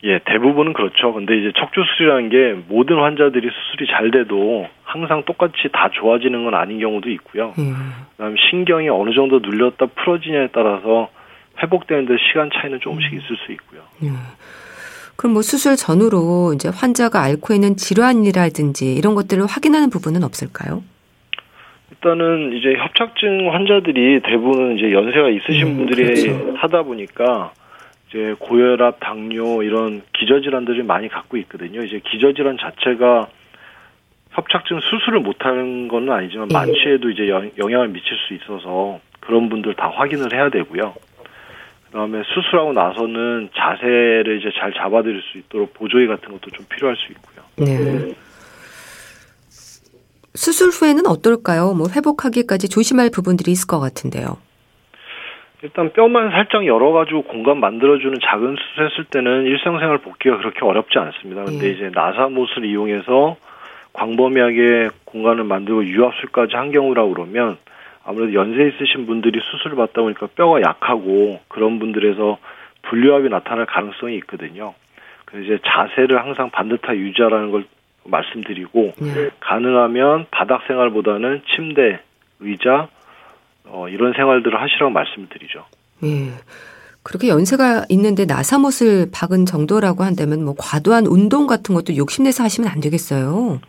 예, 0.04 0.20
대부분은 0.26 0.74
그렇죠. 0.74 1.14
근데 1.14 1.38
이제 1.38 1.52
척추 1.56 1.84
수술이라는 1.84 2.30
게 2.30 2.64
모든 2.68 2.98
환자들이 2.98 3.48
수술이 3.48 3.88
잘 3.92 4.10
돼도 4.10 4.68
항상 4.84 5.24
똑같이 5.26 5.70
다 5.72 5.90
좋아지는 5.94 6.44
건 6.44 6.56
아닌 6.56 6.80
경우도 6.80 7.10
있고요. 7.12 7.54
예. 7.60 7.64
그다음 8.18 8.36
신경이 8.50 8.90
어느 8.90 9.14
정도 9.14 9.40
눌렸다 9.40 9.86
풀어지냐에 9.96 10.50
따라서 10.54 11.10
회복되는데 11.62 12.16
시간 12.30 12.50
차이는 12.52 12.80
조금씩 12.80 13.14
음. 13.14 13.18
있을 13.20 13.38
수 13.46 13.52
있고요. 13.52 13.82
예. 14.04 14.10
그럼 15.18 15.34
뭐 15.34 15.44
수술 15.44 15.76
전후로 15.76 16.54
이제 16.56 16.70
환자가 16.74 17.22
앓고 17.22 17.54
있는 17.54 17.76
질환이라든지 17.76 18.96
이런 18.96 19.14
것들을 19.14 19.46
확인하는 19.46 19.92
부분은 19.92 20.24
없을까요? 20.24 20.82
일단은 21.92 22.54
이제 22.58 22.74
협착증 22.74 23.54
환자들이 23.54 24.22
대부분 24.22 24.80
이제 24.80 24.92
연세가 24.92 25.30
있으신 25.30 25.68
음, 25.68 25.78
분들이 25.78 26.06
그렇죠. 26.06 26.56
하다 26.58 26.84
보니까 26.84 27.52
이제 28.12 28.36
고혈압, 28.40 29.00
당뇨 29.00 29.64
이런 29.64 30.02
기저질환들을 30.14 30.84
많이 30.84 31.08
갖고 31.08 31.38
있거든요. 31.38 31.82
이제 31.82 32.02
기저질환 32.12 32.58
자체가 32.58 33.30
협착증 34.32 34.80
수술을 34.82 35.22
못하는 35.22 35.88
건 35.88 36.12
아니지만 36.12 36.50
예. 36.52 36.54
만취에도 36.54 37.10
이제 37.10 37.30
영향을 37.58 37.88
미칠 37.88 38.18
수 38.28 38.34
있어서 38.34 39.00
그런 39.22 39.50
분들 39.50 39.76
다 39.76 39.90
확인을 39.90 40.34
해야 40.34 40.50
되고요. 40.50 40.94
그다음에 41.86 42.22
수술하고 42.34 42.74
나서는 42.74 43.50
자세를 43.56 44.40
이제 44.40 44.50
잘 44.58 44.74
잡아드릴 44.74 45.22
수 45.22 45.38
있도록 45.38 45.74
보조기 45.74 46.08
같은 46.08 46.32
것도 46.32 46.50
좀 46.52 46.66
필요할 46.70 46.96
수 46.98 47.12
있고요. 47.12 47.46
네. 47.58 48.14
수술 50.34 50.70
후에는 50.70 51.06
어떨까요? 51.08 51.74
뭐 51.74 51.88
회복하기까지 51.94 52.70
조심할 52.70 53.10
부분들이 53.10 53.52
있을 53.52 53.68
것 53.68 53.80
같은데요. 53.80 54.38
일단 55.64 55.92
뼈만 55.94 56.32
살짝 56.32 56.66
열어가지고 56.66 57.24
공간 57.24 57.60
만들어주는 57.60 58.18
작은 58.22 58.56
수술 58.56 58.86
했을 58.86 59.04
때는 59.06 59.46
일상생활 59.46 60.00
복귀가 60.00 60.38
그렇게 60.38 60.66
어렵지 60.66 60.98
않습니다. 60.98 61.46
근데 61.46 61.68
예. 61.68 61.72
이제 61.72 61.92
나사못을 61.94 62.66
이용해서 62.66 63.38
광범위하게 63.94 64.90
공간을 65.06 65.44
만들고 65.44 65.86
유압술까지 65.86 66.56
한 66.56 66.72
경우라고 66.72 67.14
그러면 67.14 67.58
아무래도 68.04 68.34
연세 68.34 68.68
있으신 68.68 69.06
분들이 69.06 69.40
수술을 69.40 69.76
받다 69.78 70.02
보니까 70.02 70.28
뼈가 70.36 70.62
약하고 70.62 71.40
그런 71.48 71.78
분들에서 71.78 72.40
분류압이 72.84 73.30
나타날 73.30 73.68
가능성이 73.68 74.16
있거든요. 74.18 74.74
그래서 75.26 75.46
이제 75.46 75.60
자세를 75.64 76.20
항상 76.20 76.50
반듯하게 76.50 76.98
유지하라는 76.98 77.52
걸 77.52 77.66
말씀드리고 78.06 78.94
네. 79.00 79.30
가능하면 79.40 80.26
바닥 80.32 80.64
생활보다는 80.66 81.44
침대, 81.54 82.00
의자 82.40 82.88
어, 83.66 83.88
이런 83.90 84.14
생활들을 84.14 84.60
하시라고 84.60 84.92
말씀드리죠. 84.92 85.66
예. 86.04 86.32
그렇게 87.04 87.30
연세가 87.30 87.86
있는데 87.90 88.26
나사못을 88.26 89.10
박은 89.12 89.46
정도라고 89.46 90.04
한다면 90.04 90.46
뭐 90.46 90.54
과도한 90.58 91.08
운동 91.08 91.48
같은 91.48 91.74
것도 91.74 91.96
욕심내서 91.98 92.44
하시면 92.44 92.70
안 92.70 92.80
되겠어요. 92.80 93.60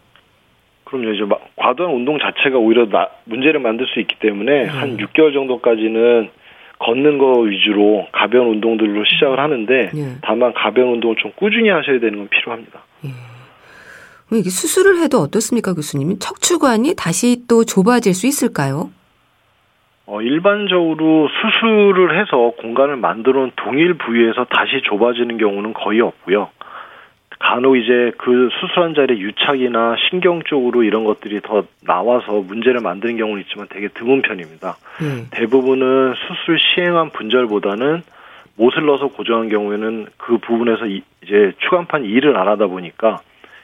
그럼요. 0.85 1.13
이제 1.13 1.25
과도한 1.57 1.95
운동 1.95 2.19
자체가 2.19 2.59
오히려 2.59 2.87
나, 2.89 3.09
문제를 3.25 3.61
만들 3.61 3.87
수 3.87 4.01
있기 4.01 4.17
때문에 4.21 4.65
네. 4.65 4.67
한 4.67 4.99
6개월 4.99 5.33
정도까지는 5.33 6.31
걷는 6.79 7.19
거 7.19 7.41
위주로 7.41 8.07
가벼운 8.13 8.49
운동들로 8.49 9.05
시작을 9.05 9.39
하는데 9.39 9.91
네. 9.95 10.17
다만 10.23 10.53
가벼운 10.53 10.95
운동을 10.95 11.17
좀 11.17 11.33
꾸준히 11.37 11.71
하셔야 11.71 12.01
되는 12.01 12.19
건 12.19 12.29
필요합니다. 12.29 12.83
예. 13.07 13.11
이게 14.37 14.51
수술을 14.51 14.99
해도 15.01 15.19
어떻습니까, 15.19 15.75
교수님? 15.75 16.19
척추관이 16.19 16.95
다시 16.97 17.43
또 17.49 17.65
좁아질 17.65 18.15
수 18.15 18.27
있을까요? 18.27 18.91
어, 20.07 20.21
일반적으로 20.21 21.29
수술을 21.29 22.19
해서 22.19 22.53
공간을 22.59 22.97
만들어 22.97 23.41
놓은 23.41 23.53
동일 23.57 23.95
부위에서 23.95 24.45
다시 24.45 24.83
좁아지는 24.83 25.39
경우는 25.39 25.75
거의 25.75 26.01
없고요. 26.01 26.51
간혹 27.39 27.77
이제 27.77 28.13
그 28.19 28.49
수술한 28.61 28.95
자리에 28.95 29.19
유착이나 29.19 29.97
신경 30.09 30.43
쪽으로 30.43 30.85
이런 30.85 31.05
것들이 31.05 31.41
더 31.41 31.65
나와서 31.85 32.41
문제를 32.41 32.81
만드는 32.81 33.17
경우는 33.17 33.43
있지만 33.43 33.67
되게 33.69 33.89
드문 33.89 34.23
편입니다. 34.23 34.77
음. 35.01 35.27
대부분은 35.33 36.15
수술 36.15 36.59
시행한 36.61 37.11
분절보다는 37.11 38.03
못을 38.57 38.87
넣어서 38.87 39.09
고정한 39.09 39.49
경우에는 39.49 40.07
그 40.19 40.39
부분에서 40.39 40.87
이제 40.87 41.53
추간판 41.59 42.05
일을 42.05 42.37
안 42.37 42.47
하다 42.47 42.69
보니까 42.69 43.21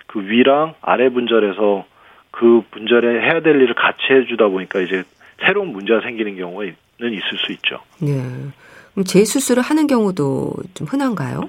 그 0.09 0.27
위랑 0.29 0.75
아래 0.81 1.09
분절에서 1.09 1.85
그 2.33 2.63
분절에 2.71 3.21
해야 3.21 3.41
될 3.41 3.61
일을 3.61 3.75
같이 3.75 3.99
해주다 4.11 4.49
보니까 4.49 4.81
이제 4.81 5.05
새로운 5.45 5.69
문제가 5.69 6.01
생기는 6.01 6.37
경우는 6.37 6.75
있을 7.01 7.39
수 7.39 7.53
있죠. 7.53 7.81
네. 8.01 8.23
그럼 8.93 9.05
재수술을 9.05 9.63
하는 9.63 9.87
경우도 9.87 10.53
좀 10.75 10.87
흔한가요? 10.87 11.49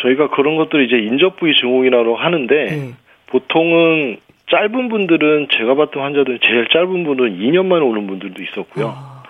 저희가 0.00 0.30
그런 0.30 0.56
것들 0.56 0.84
이제 0.84 0.98
인접 0.98 1.36
부위 1.38 1.54
증후군이라고 1.58 2.16
하는데 2.16 2.54
네. 2.54 2.94
보통은 3.28 4.18
짧은 4.50 4.88
분들은 4.88 5.48
제가 5.50 5.74
봤던 5.74 6.02
환자들은 6.02 6.38
제일 6.42 6.68
짧은 6.72 7.04
분은 7.04 7.38
2년 7.38 7.66
만에 7.66 7.82
오는 7.82 8.06
분들도 8.06 8.42
있었고요. 8.42 8.94
아. 8.96 9.22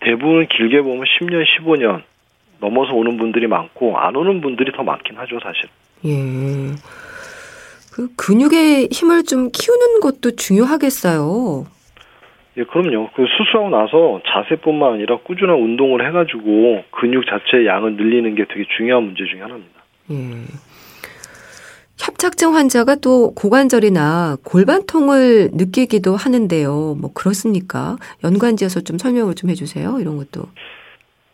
대부분 0.00 0.46
길게 0.48 0.82
보면 0.82 1.04
10년, 1.04 1.44
15년 1.44 2.02
넘어서 2.60 2.92
오는 2.94 3.16
분들이 3.16 3.46
많고 3.46 3.98
안 3.98 4.16
오는 4.16 4.40
분들이 4.40 4.72
더 4.72 4.82
많긴 4.82 5.16
하죠, 5.16 5.38
사실. 5.40 5.68
예. 6.06 6.74
그 7.92 8.08
근육의 8.16 8.88
힘을 8.90 9.22
좀 9.24 9.50
키우는 9.52 10.00
것도 10.00 10.36
중요하겠어요. 10.36 11.66
예, 12.56 12.64
그럼요. 12.64 13.10
그 13.14 13.26
수술하고 13.36 13.70
나서 13.70 14.20
자세뿐만 14.26 14.94
아니라 14.94 15.18
꾸준한 15.18 15.56
운동을 15.56 16.06
해가지고 16.06 16.84
근육 16.90 17.26
자체의 17.26 17.66
양을 17.66 17.96
늘리는 17.96 18.34
게 18.34 18.44
되게 18.48 18.64
중요한 18.76 19.04
문제 19.04 19.24
중에 19.24 19.40
하나입니다. 19.40 19.82
예. 20.10 20.14
협착증 21.98 22.54
환자가 22.54 22.96
또 22.96 23.34
고관절이나 23.34 24.36
골반통을 24.44 25.50
느끼기도 25.54 26.16
하는데요. 26.16 26.96
뭐 27.00 27.12
그렇습니까? 27.14 27.96
연관지어서 28.22 28.80
좀 28.82 28.98
설명을 28.98 29.34
좀 29.34 29.50
해주세요. 29.50 29.98
이런 30.00 30.16
것도. 30.16 30.48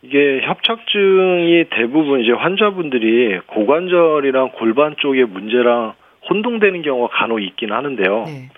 이게 0.03 0.41
협착증이 0.43 1.65
대부분 1.71 2.21
이제 2.21 2.33
환자분들이 2.33 3.41
고관절이랑 3.47 4.53
골반 4.59 4.97
쪽의 4.99 5.27
문제랑 5.27 5.95
혼동되는 6.29 6.83
경우가 6.83 7.17
간혹 7.17 7.43
있긴 7.43 7.73
하는데요. 7.73 8.25
네. 8.27 8.51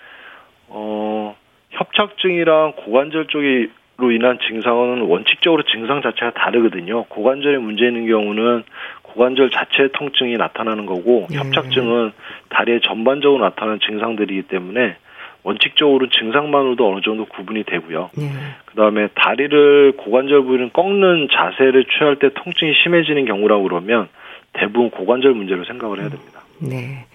어, 0.67 1.35
협착증이랑 1.73 2.73
고관절 2.77 3.27
쪽으로 3.27 4.11
인한 4.11 4.39
증상은 4.47 5.01
원칙적으로 5.01 5.63
증상 5.63 6.01
자체가 6.01 6.31
다르거든요. 6.31 7.03
고관절에 7.05 7.57
문제 7.57 7.85
있는 7.85 8.07
경우는 8.07 8.63
고관절 9.01 9.51
자체 9.51 9.89
통증이 9.93 10.37
나타나는 10.37 10.85
거고 10.85 11.27
네. 11.29 11.37
협착증은 11.37 12.11
다리에 12.49 12.79
전반적으로 12.81 13.43
나타나는 13.43 13.79
증상들이기 13.79 14.43
때문에 14.43 14.95
원칙적으로 15.43 16.07
증상만으로도 16.09 16.89
어느 16.89 17.01
정도 17.01 17.25
구분이 17.25 17.63
되고요. 17.65 18.11
네. 18.17 18.29
그다음에 18.65 19.09
다리를 19.13 19.93
고관절 19.97 20.43
부위를 20.43 20.69
꺾는 20.69 21.27
자세를 21.31 21.85
취할 21.85 22.17
때 22.17 22.29
통증이 22.33 22.73
심해지는 22.83 23.25
경우라고 23.25 23.63
그러면 23.63 24.07
대부분 24.53 24.89
고관절 24.89 25.33
문제로 25.33 25.65
생각을 25.65 25.99
해야 25.99 26.09
됩니다. 26.09 26.41
네. 26.59 27.05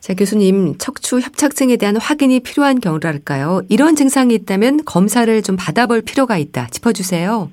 자, 0.00 0.14
교수님, 0.14 0.78
척추 0.78 1.18
협착증에 1.18 1.76
대한 1.76 1.96
확인이 2.00 2.40
필요한 2.40 2.80
경우랄까요? 2.80 3.62
이런 3.68 3.94
증상이 3.96 4.34
있다면 4.34 4.84
검사를 4.86 5.42
좀 5.42 5.56
받아볼 5.58 6.02
필요가 6.06 6.36
있다. 6.36 6.66
짚어주세요. 6.66 7.50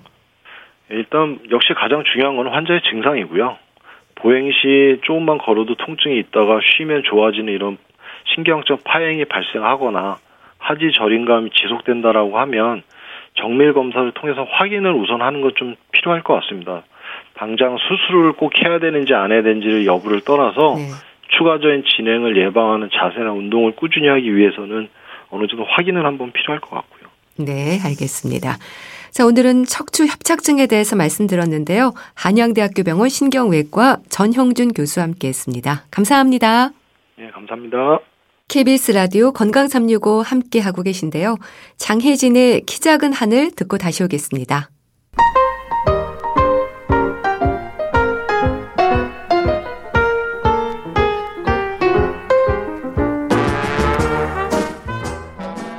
일단 0.89 1.39
역시 1.51 1.73
가장 1.75 2.03
중요한 2.13 2.35
건 2.37 2.47
환자의 2.47 2.81
증상이고요. 2.89 3.57
보행 4.15 4.51
시 4.51 4.99
조금만 5.03 5.39
걸어도 5.39 5.75
통증이 5.75 6.19
있다가 6.19 6.59
쉬면 6.77 7.03
좋아지는 7.09 7.51
이런 7.51 7.77
신경적 8.35 8.83
파행이 8.83 9.25
발생하거나 9.25 10.17
하지 10.59 10.91
저림감이 10.95 11.49
지속된다라고 11.51 12.39
하면 12.39 12.83
정밀 13.35 13.73
검사를 13.73 14.09
통해서 14.13 14.47
확인을 14.49 14.93
우선 14.93 15.21
하는 15.21 15.41
것 15.41 15.55
좀 15.55 15.75
필요할 15.91 16.23
것 16.23 16.35
같습니다. 16.41 16.83
당장 17.35 17.77
수술을 17.77 18.33
꼭 18.33 18.53
해야 18.63 18.79
되는지 18.79 19.13
안 19.13 19.31
해야 19.31 19.41
되는지를 19.41 19.85
여부를 19.85 20.21
떠나서 20.21 20.75
네. 20.77 20.87
추가적인 21.37 21.83
진행을 21.95 22.37
예방하는 22.37 22.89
자세나 22.91 23.31
운동을 23.31 23.75
꾸준히 23.75 24.07
하기 24.07 24.35
위해서는 24.35 24.89
어느 25.29 25.47
정도 25.47 25.65
확인을 25.65 26.05
한번 26.05 26.31
필요할 26.31 26.61
것 26.61 26.69
같고요. 26.69 27.09
네, 27.37 27.79
알겠습니다. 27.83 28.57
자, 29.11 29.25
오늘은 29.25 29.65
척추 29.65 30.05
협착증에 30.05 30.67
대해서 30.67 30.95
말씀드렸는데요. 30.95 31.93
한양대학교 32.15 32.83
병원 32.83 33.09
신경외과 33.09 33.97
전형준 34.09 34.73
교수와 34.73 35.05
함께 35.05 35.29
했습니다. 35.29 35.83
감사합니다. 35.91 36.69
네, 37.17 37.29
감사합니다. 37.31 37.99
KBS 38.47 38.91
라디오 38.91 39.31
건강 39.31 39.67
365 39.67 40.21
함께 40.21 40.59
하고 40.59 40.83
계신데요. 40.83 41.37
장혜진의 41.77 42.61
키 42.61 42.79
작은 42.79 43.11
하늘 43.11 43.51
듣고 43.51 43.77
다시 43.77 44.03
오겠습니다. 44.03 44.69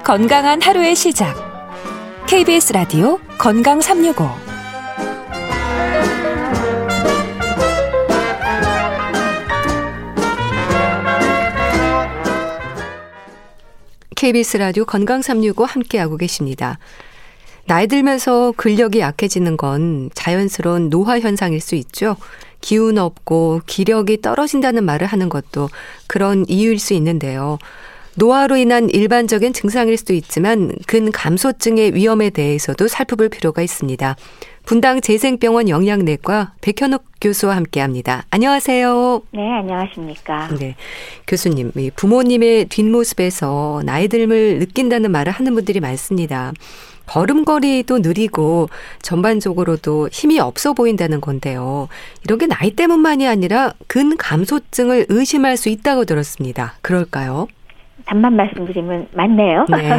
건강한 0.07 0.63
하루의 0.63 0.95
시작. 0.95 1.35
KBS 2.29 2.73
라디오 2.75 3.19
건강 3.39 3.81
365. 3.81 4.25
KBS 14.15 14.59
라디오 14.59 14.85
건강 14.85 15.23
365 15.23 15.65
함께하고 15.65 16.17
계십니다. 16.17 16.79
나이 17.67 17.89
들면서 17.89 18.53
근력이 18.57 19.01
약해지는 19.01 19.57
건 19.57 20.11
자연스러운 20.15 20.89
노화 20.89 21.19
현상일 21.19 21.61
수 21.61 21.75
있죠. 21.75 22.17
기운 22.61 22.99
없고 22.99 23.63
기력이 23.67 24.21
떨어진다는 24.23 24.85
말을 24.85 25.09
하는 25.09 25.29
것도 25.29 25.69
그런 26.07 26.45
이유일 26.47 26.79
수 26.79 26.95
있는데요. 26.95 27.59
노화로 28.19 28.57
인한 28.57 28.89
일반적인 28.89 29.53
증상일 29.53 29.99
수도 29.99 30.15
있지만 30.15 30.73
근감소증의 30.87 31.95
위험에 31.95 32.31
대해서도 32.31 32.89
살펴볼 32.89 33.29
필요가 33.29 33.61
있습니다. 33.61 34.17
분당 34.65 35.01
재생병원 35.01 35.69
영양내과 35.69 36.55
백현욱 36.63 37.05
교수와 37.21 37.55
함께합니다. 37.57 38.25
안녕하세요. 38.31 39.23
네, 39.33 39.53
안녕하십니까. 39.53 40.49
네, 40.59 40.77
교수님, 41.27 41.73
부모님의 41.95 42.65
뒷모습에서 42.67 43.83
나이 43.85 44.09
듦을 44.09 44.59
느낀다는 44.59 45.13
말을 45.13 45.31
하는 45.31 45.55
분들이 45.55 45.81
많습니다. 45.81 46.53
걸음걸이도 47.05 47.99
느리고 47.99 48.69
전반적으로도 49.03 50.09
힘이 50.11 50.41
없어 50.41 50.73
보인다는 50.73 51.21
건데요. 51.21 51.89
이런 52.25 52.39
게 52.39 52.47
나이 52.47 52.71
때문만이 52.71 53.29
아니라 53.29 53.75
근감소증을 53.87 55.07
의심할 55.11 55.57
수 55.57 55.69
있다고 55.69 56.07
들었습니다. 56.07 56.75
그럴까요? 56.81 57.47
답만 58.07 58.37
말씀드리면 58.37 59.09
맞네요. 59.13 59.67
네. 59.69 59.91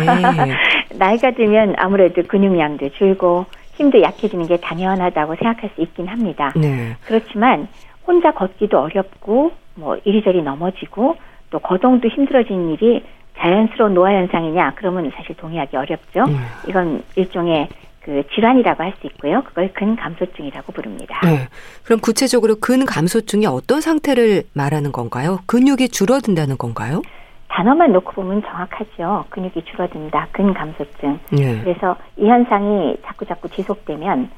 나이가 0.98 1.32
들면 1.32 1.76
아무래도 1.78 2.24
근육량도 2.24 2.90
줄고 2.94 3.46
힘도 3.76 4.02
약해지는 4.02 4.48
게 4.48 4.58
당연하다고 4.58 5.36
생각할 5.36 5.70
수 5.76 5.82
있긴 5.82 6.08
합니다. 6.08 6.52
네. 6.56 6.96
그렇지만 7.06 7.68
혼자 8.08 8.32
걷기도 8.32 8.80
어렵고 8.80 9.52
뭐 9.76 9.98
이리저리 10.04 10.42
넘어지고 10.42 11.18
또 11.52 11.60
거동도 11.60 12.08
힘들어지는 12.08 12.72
일이 12.72 13.04
자연스러운 13.38 13.94
노화 13.94 14.12
현상이냐 14.14 14.74
그러면 14.76 15.12
사실 15.16 15.36
동의하기 15.36 15.78
어렵죠. 15.78 16.26
네. 16.26 16.34
이건 16.68 17.04
일종의 17.16 17.68
그 18.02 18.24
질환이라고 18.34 18.82
할 18.84 18.94
수 19.02 19.06
있고요. 19.08 19.44
그걸 19.44 19.72
근감소증이라고 19.74 20.72
부릅니다. 20.72 21.20
네. 21.26 21.48
그럼 21.84 22.00
구체적으로 22.00 22.56
근감소증이 22.56 23.46
어떤 23.46 23.82
상태를 23.82 24.44
말하는 24.54 24.92
건가요? 24.94 25.40
근육이 25.46 25.90
줄어든다는 25.90 26.58
건가요? 26.58 27.02
단어만 27.50 27.92
놓고 27.94 28.12
보면 28.12 28.44
정확하죠. 28.44 29.26
근육이 29.30 29.64
줄어든다. 29.66 30.28
근감소증. 30.32 31.20
네. 31.32 31.62
그래서 31.62 31.96
이 32.18 32.28
현상이 32.28 32.98
자꾸 33.06 33.26
자꾸 33.26 33.50
지속되면 33.50 34.30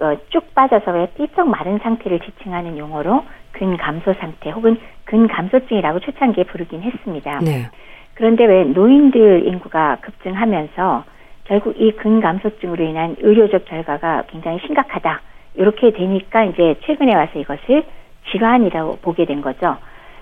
어, 0.00 0.16
쭉 0.28 0.54
빠져서 0.54 0.92
왜 0.92 1.08
삐쩍 1.16 1.48
마른 1.48 1.78
상태를 1.78 2.20
지칭하는 2.20 2.78
용어로 2.78 3.24
근감소 3.52 4.14
상태 4.14 4.50
혹은 4.50 4.78
근감소증이라고 5.04 6.00
초창기에 6.00 6.44
부르긴 6.44 6.82
했습니다. 6.82 7.40
네. 7.40 7.68
그런데 8.14 8.44
왜 8.44 8.64
노인들 8.64 9.46
인구가 9.46 9.96
급증하면서 10.00 11.04
결국 11.44 11.80
이 11.80 11.92
근감소증으로 11.92 12.84
인한 12.84 13.16
의료적 13.18 13.64
결과가 13.64 14.24
굉장히 14.28 14.58
심각하다. 14.60 15.20
이렇게 15.54 15.92
되니까 15.92 16.44
이제 16.44 16.76
최근에 16.84 17.14
와서 17.14 17.38
이것을 17.38 17.84
질환이라고 18.30 18.98
보게 19.02 19.24
된 19.24 19.40
거죠. 19.40 19.76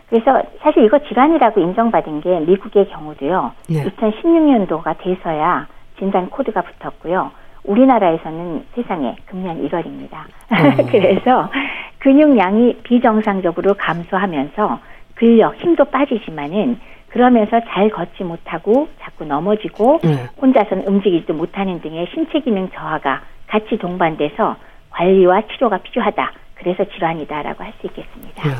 그래서 0.08 0.42
사실 0.60 0.84
이거 0.84 0.98
질환이라고 1.00 1.60
인정받은 1.60 2.20
게 2.20 2.40
미국의 2.40 2.88
경우도요. 2.88 3.52
네. 3.68 3.84
2016년도가 3.84 4.98
돼서야 4.98 5.66
진단 5.98 6.30
코드가 6.30 6.62
붙었고요. 6.62 7.30
우리나라에서는 7.64 8.64
세상에 8.74 9.16
금년 9.26 9.60
1월입니다. 9.66 10.18
음. 10.52 10.86
그래서 10.90 11.50
근육량이 11.98 12.82
비정상적으로 12.84 13.74
감소하면서 13.74 14.78
근력, 15.16 15.56
힘도 15.56 15.84
빠지지만은 15.86 16.78
그러면서 17.08 17.60
잘 17.68 17.88
걷지 17.88 18.24
못하고 18.24 18.88
자꾸 19.00 19.24
넘어지고 19.24 20.00
네. 20.04 20.26
혼자서는 20.40 20.86
움직이지도 20.86 21.34
못하는 21.34 21.80
등의 21.80 22.06
신체 22.12 22.40
기능 22.40 22.68
저하가 22.70 23.22
같이 23.48 23.78
동반돼서 23.78 24.56
관리와 24.90 25.42
치료가 25.52 25.78
필요하다. 25.78 26.32
그래서 26.54 26.84
질환이다라고 26.84 27.64
할 27.64 27.72
수 27.80 27.86
있겠습니다. 27.86 28.42
네. 28.42 28.54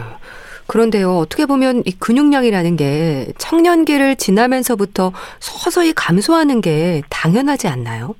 그런데요, 0.67 1.17
어떻게 1.17 1.47
보면 1.47 1.83
이 1.87 1.93
근육량이라는 1.99 2.77
게 2.77 3.27
청년기를 3.39 4.17
지나면서부터 4.17 5.13
서서히 5.39 5.93
감소하는 5.95 6.61
게 6.61 7.03
당연하지 7.11 7.69
않나요? 7.69 8.15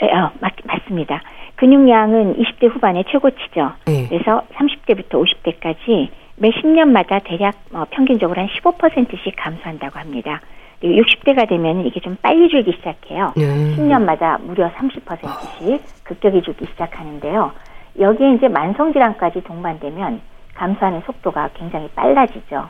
네, 0.00 0.12
어, 0.12 0.30
맞, 0.40 0.52
맞습니다. 0.64 1.22
근육량은 1.56 2.36
20대 2.36 2.74
후반의 2.74 3.04
최고치죠. 3.10 3.72
네. 3.86 4.08
그래서 4.08 4.42
30대부터 4.54 5.24
50대까지 5.24 6.08
매 6.36 6.50
10년마다 6.50 7.22
대략 7.24 7.54
어, 7.72 7.84
평균적으로 7.90 8.40
한 8.40 8.48
15%씩 8.48 9.34
감소한다고 9.36 9.98
합니다. 9.98 10.40
그리고 10.80 11.02
60대가 11.02 11.48
되면 11.48 11.86
이게 11.86 12.00
좀 12.00 12.16
빨리 12.20 12.48
줄기 12.48 12.72
시작해요. 12.72 13.32
네. 13.36 13.76
10년마다 13.76 14.40
무려 14.42 14.68
30%씩 14.72 15.80
급격히 16.02 16.42
줄기 16.42 16.66
시작하는데요. 16.72 17.52
여기에 18.00 18.34
이제 18.34 18.48
만성질환까지 18.48 19.42
동반되면 19.44 20.20
감소하는 20.62 21.02
속도가 21.06 21.50
굉장히 21.54 21.88
빨라지죠. 21.96 22.68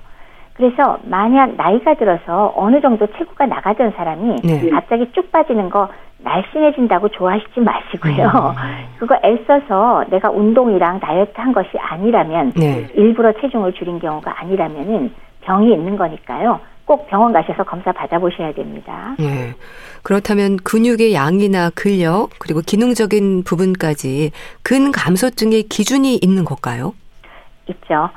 그래서 0.55 0.99
만약 1.05 1.57
나이가 1.57 1.95
들어서 1.95 2.53
어느 2.57 2.81
정도 2.81 3.07
체구가 3.07 3.47
나가던 3.47 3.93
사람이 3.97 4.41
네. 4.43 4.71
갑자기 4.71 5.11
쭉 5.13 5.31
빠지는 5.31 5.71
거 5.71 5.89
날씬해진다고 6.19 7.09
좋아하시지 7.09 7.61
마시고요. 7.61 8.55
음. 8.57 8.85
그거 8.99 9.19
애써서 9.25 10.05
내가 10.11 10.31
운동이랑 10.31 11.01
다이어트 11.01 11.33
한 11.35 11.53
것이 11.53 11.71
아니라면 11.79 12.53
네. 12.53 12.87
일부러 12.95 13.33
체중을 13.41 13.73
줄인 13.73 13.99
경우가 13.99 14.41
아니라면은 14.41 15.13
병이 15.43 15.73
있는 15.73 15.97
거니까요. 15.97 16.61
꼭 16.85 17.07
병원 17.09 17.33
가셔서 17.33 17.65
검사 17.65 17.93
받아보셔야 17.93 18.53
됩니다. 18.53 19.15
네. 19.19 19.53
그렇다면 20.03 20.57
근육의 20.59 21.15
양이나 21.15 21.71
근력 21.71 22.31
그리고 22.39 22.61
기능적인 22.61 23.45
부분까지 23.45 24.33
근감소증의 24.63 25.65
기준이 25.65 26.19
있는 26.21 26.45
걸까요? 26.45 26.93
있죠. 27.69 28.11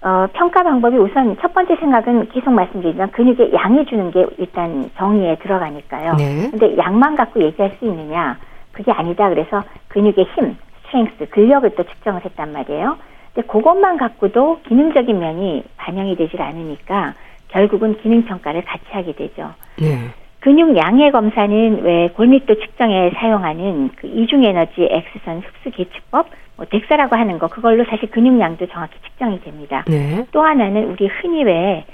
어, 0.00 0.26
평가 0.32 0.62
방법이 0.62 0.96
우선 0.96 1.36
첫 1.40 1.52
번째 1.52 1.76
생각은 1.76 2.28
계속 2.28 2.50
말씀드리지만 2.50 3.10
근육에 3.10 3.52
양이 3.52 3.84
주는 3.86 4.10
게 4.10 4.24
일단 4.38 4.90
정의에 4.96 5.36
들어가니까요. 5.38 6.14
네. 6.14 6.48
근데 6.50 6.76
양만 6.76 7.16
갖고 7.16 7.42
얘기할 7.42 7.76
수 7.78 7.84
있느냐? 7.84 8.38
그게 8.72 8.92
아니다. 8.92 9.28
그래서 9.28 9.64
근육의 9.88 10.24
힘, 10.34 10.56
strength, 10.86 11.30
근력을 11.30 11.68
또 11.70 11.82
측정을 11.82 12.24
했단 12.24 12.52
말이에요. 12.52 12.96
근데 13.34 13.46
그것만 13.48 13.96
갖고도 13.96 14.60
기능적인 14.68 15.18
면이 15.18 15.64
반영이 15.76 16.16
되질 16.16 16.40
않으니까 16.40 17.14
결국은 17.48 17.96
기능 18.00 18.24
평가를 18.24 18.64
같이 18.64 18.84
하게 18.90 19.12
되죠. 19.12 19.52
네. 19.80 20.10
근육 20.40 20.76
양의 20.76 21.10
검사는 21.10 21.82
왜 21.82 22.08
골밀도 22.08 22.54
측정에 22.54 23.10
사용하는 23.16 23.90
그 23.96 24.06
이중 24.06 24.44
에너지 24.44 24.88
X선 24.88 25.40
흡수 25.40 25.76
계측법, 25.76 26.28
뭐 26.58 26.66
덱사라고 26.66 27.16
하는 27.16 27.38
거 27.38 27.46
그걸로 27.46 27.84
사실 27.84 28.10
근육량도 28.10 28.66
정확히 28.66 29.00
측정이 29.02 29.40
됩니다. 29.42 29.84
네. 29.86 30.26
또 30.32 30.42
하나는 30.42 30.90
우리 30.90 31.06
흔히 31.06 31.44
왜 31.44 31.86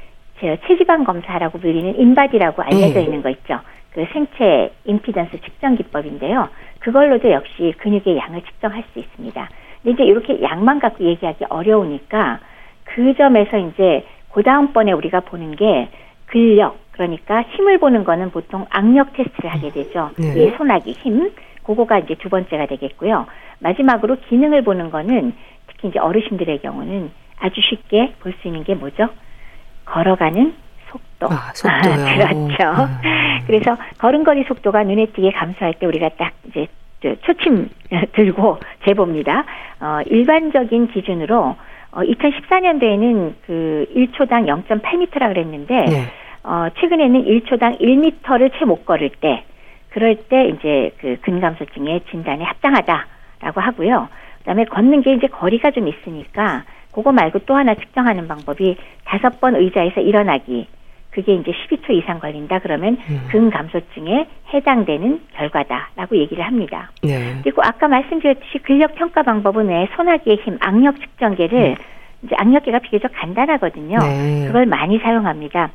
체지방 0.67 1.05
검사라고 1.05 1.59
불리는 1.59 2.01
인바디라고 2.01 2.63
알려져 2.63 2.95
네. 2.95 3.03
있는 3.03 3.23
거 3.23 3.29
있죠. 3.29 3.61
그 3.93 4.07
생체 4.13 4.73
임피던스 4.87 5.41
측정 5.43 5.77
기법인데요. 5.77 6.49
그걸로도 6.81 7.31
역시 7.31 7.75
근육의 7.79 8.17
양을 8.17 8.43
측정할 8.43 8.83
수 8.93 8.99
있습니다. 8.99 9.49
근데 9.83 9.93
이제 9.93 10.05
이렇게 10.05 10.43
양만 10.43 10.81
갖고 10.81 11.05
얘기하기 11.05 11.45
어려우니까 11.51 12.41
그 12.85 13.15
점에서 13.17 13.59
이제 13.59 14.05
그 14.33 14.43
다음번에 14.43 14.93
우리가 14.93 15.21
보는 15.21 15.57
게 15.57 15.89
근력, 16.27 16.79
그러니까 16.93 17.43
힘을 17.43 17.79
보는 17.79 18.05
거는 18.05 18.31
보통 18.31 18.67
악력 18.71 19.13
테스트를 19.13 19.51
하게 19.53 19.71
되죠. 19.71 20.11
네. 20.17 20.45
이 20.45 20.51
손아귀 20.57 20.93
힘, 20.93 21.31
그거가 21.65 21.99
이제 21.99 22.15
두 22.17 22.29
번째가 22.29 22.67
되겠고요. 22.67 23.27
마지막으로 23.61 24.17
기능을 24.29 24.63
보는 24.63 24.91
거는 24.91 25.33
특히 25.69 25.89
이제 25.89 25.99
어르신들의 25.99 26.61
경우는 26.61 27.11
아주 27.41 27.61
쉽게 27.61 28.15
볼 28.21 28.33
수 28.41 28.49
있는 28.49 28.65
게 28.65 28.75
뭐죠? 28.75 29.09
걸어가는 29.87 30.55
속도. 30.91 31.27
아, 31.31 31.53
속도요. 31.55 31.93
아, 31.93 32.15
그렇죠. 32.15 32.83
음. 32.83 32.99
그래서 33.47 33.77
걸음걸이 33.99 34.45
속도가 34.45 34.85
눈에 34.85 35.07
띄게 35.07 35.33
감소할 35.33 35.75
때 35.75 35.87
우리가 35.87 36.11
딱 36.17 36.33
이제 36.49 36.67
초침 37.23 37.69
들고 38.13 38.59
재봅니다. 38.87 39.45
어, 39.81 40.01
일반적인 40.07 40.89
기준으로 40.93 41.57
어, 41.93 42.01
2014년도에는 42.01 43.35
그 43.47 43.87
1초당 43.95 44.47
0.8m라 44.67 45.29
그랬는데 45.29 45.75
네. 45.85 46.05
어, 46.45 46.69
최근에는 46.81 47.25
1초당 47.25 47.81
1m를 47.81 48.59
채 48.59 48.65
못 48.65 48.85
걸을 48.87 49.11
때 49.21 49.45
그럴 49.95 50.17
때 50.17 50.49
이제 50.49 50.91
그 50.99 51.17
근감소증의 51.21 52.01
진단에 52.11 52.43
합당하다라고 52.43 53.61
하고요. 53.61 54.09
그다음에 54.39 54.65
걷는 54.65 55.03
게 55.03 55.15
이제 55.15 55.29
거리가 55.29 55.71
좀 55.71 55.87
있으니까 55.87 56.65
그거 56.91 57.13
말고 57.13 57.41
또 57.47 57.55
하나 57.55 57.77
측정하는 57.77 58.27
방법이 58.27 58.77
다섯 59.05 59.41
번 59.41 59.55
의자에서 59.55 60.01
일어나기. 60.01 60.67
그게 61.11 61.35
이제 61.35 61.53
12초 61.53 61.91
이상 61.91 62.19
걸린다 62.19 62.59
그러면 62.59 62.99
음. 63.09 63.29
근감소증에 63.31 64.27
해당되는 64.53 65.21
결과다라고 65.35 66.17
얘기를 66.17 66.45
합니다. 66.45 66.91
네. 67.05 67.39
그리고 67.45 67.63
아까 67.65 67.87
말씀드렸듯이 67.87 68.59
근력 68.65 68.97
평가 68.97 69.23
방법은 69.23 69.69
왜 69.69 69.87
손아귀의 69.95 70.39
힘, 70.43 70.59
악력 70.59 70.99
측정계를 70.99 71.61
네. 71.61 71.77
이제 72.25 72.35
악력계가 72.37 72.81
비교적 72.81 73.13
간단하거든요. 73.15 73.99
네. 73.99 74.47
그걸 74.49 74.67
많이 74.67 74.99
사용합니다. 74.99 75.71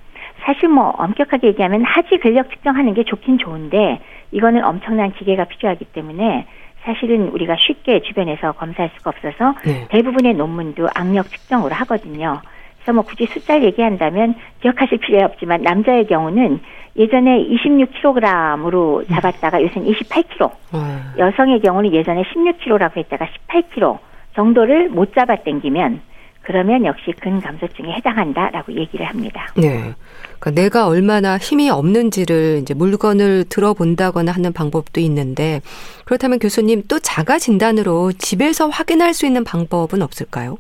사실 0.50 0.68
뭐 0.68 0.90
엄격하게 0.98 1.50
얘기하면 1.50 1.84
하지 1.84 2.18
근력 2.18 2.50
측정하는 2.50 2.96
게 2.96 3.04
좋긴 3.04 3.38
좋은데 3.38 4.00
이거는 4.32 4.64
엄청난 4.64 5.12
기계가 5.12 5.44
필요하기 5.44 5.86
때문에 5.86 6.48
사실은 6.82 7.30
우리가 7.30 7.56
쉽게 7.60 8.02
주변에서 8.02 8.54
검사할 8.54 8.90
수가 8.98 9.12
없어서 9.12 9.54
네. 9.64 9.88
대부분의 9.90 10.34
논문도 10.34 10.88
악력 10.96 11.30
측정으로 11.30 11.76
하거든요. 11.76 12.42
그래서 12.78 12.94
뭐 12.94 13.04
굳이 13.04 13.28
숫자를 13.28 13.64
얘기한다면 13.66 14.34
기억하실 14.62 14.98
필요 14.98 15.24
없지만 15.26 15.62
남자의 15.62 16.08
경우는 16.08 16.62
예전에 16.96 17.46
26kg으로 17.46 19.08
잡았다가 19.08 19.62
요새는 19.62 19.88
28kg. 19.88 20.50
음. 20.74 21.14
여성의 21.20 21.60
경우는 21.60 21.94
예전에 21.94 22.24
16kg라고 22.24 22.98
했다가 22.98 23.28
18kg 23.50 24.00
정도를 24.34 24.90
못 24.90 25.14
잡아 25.14 25.36
당기면 25.36 26.02
그러면 26.42 26.86
역시 26.86 27.12
근감소증에 27.20 27.94
해당한다라고 27.94 28.74
얘기를 28.74 29.06
합니다. 29.06 29.48
네. 29.56 29.94
그러니까 30.40 30.52
내가 30.62 30.88
얼마나 30.88 31.38
힘이 31.38 31.70
없는지를 31.70 32.60
이제 32.62 32.74
물건을 32.74 33.46
들어본다거나 33.50 34.32
하는 34.32 34.54
방법도 34.54 35.00
있는데 35.02 35.62
그렇다면 36.06 36.40
교수님 36.40 36.84
또 36.88 37.00
자가 37.00 37.38
진단으로 37.38 38.14
집에서 38.14 38.68
확인할 38.68 39.14
수 39.14 39.26
있는 39.26 39.44
방법은 39.44 40.02
없을까요? 40.02 40.58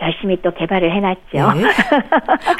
열심히 0.00 0.40
또 0.42 0.52
개발을 0.52 0.94
해놨죠. 0.94 1.18
네. 1.32 1.68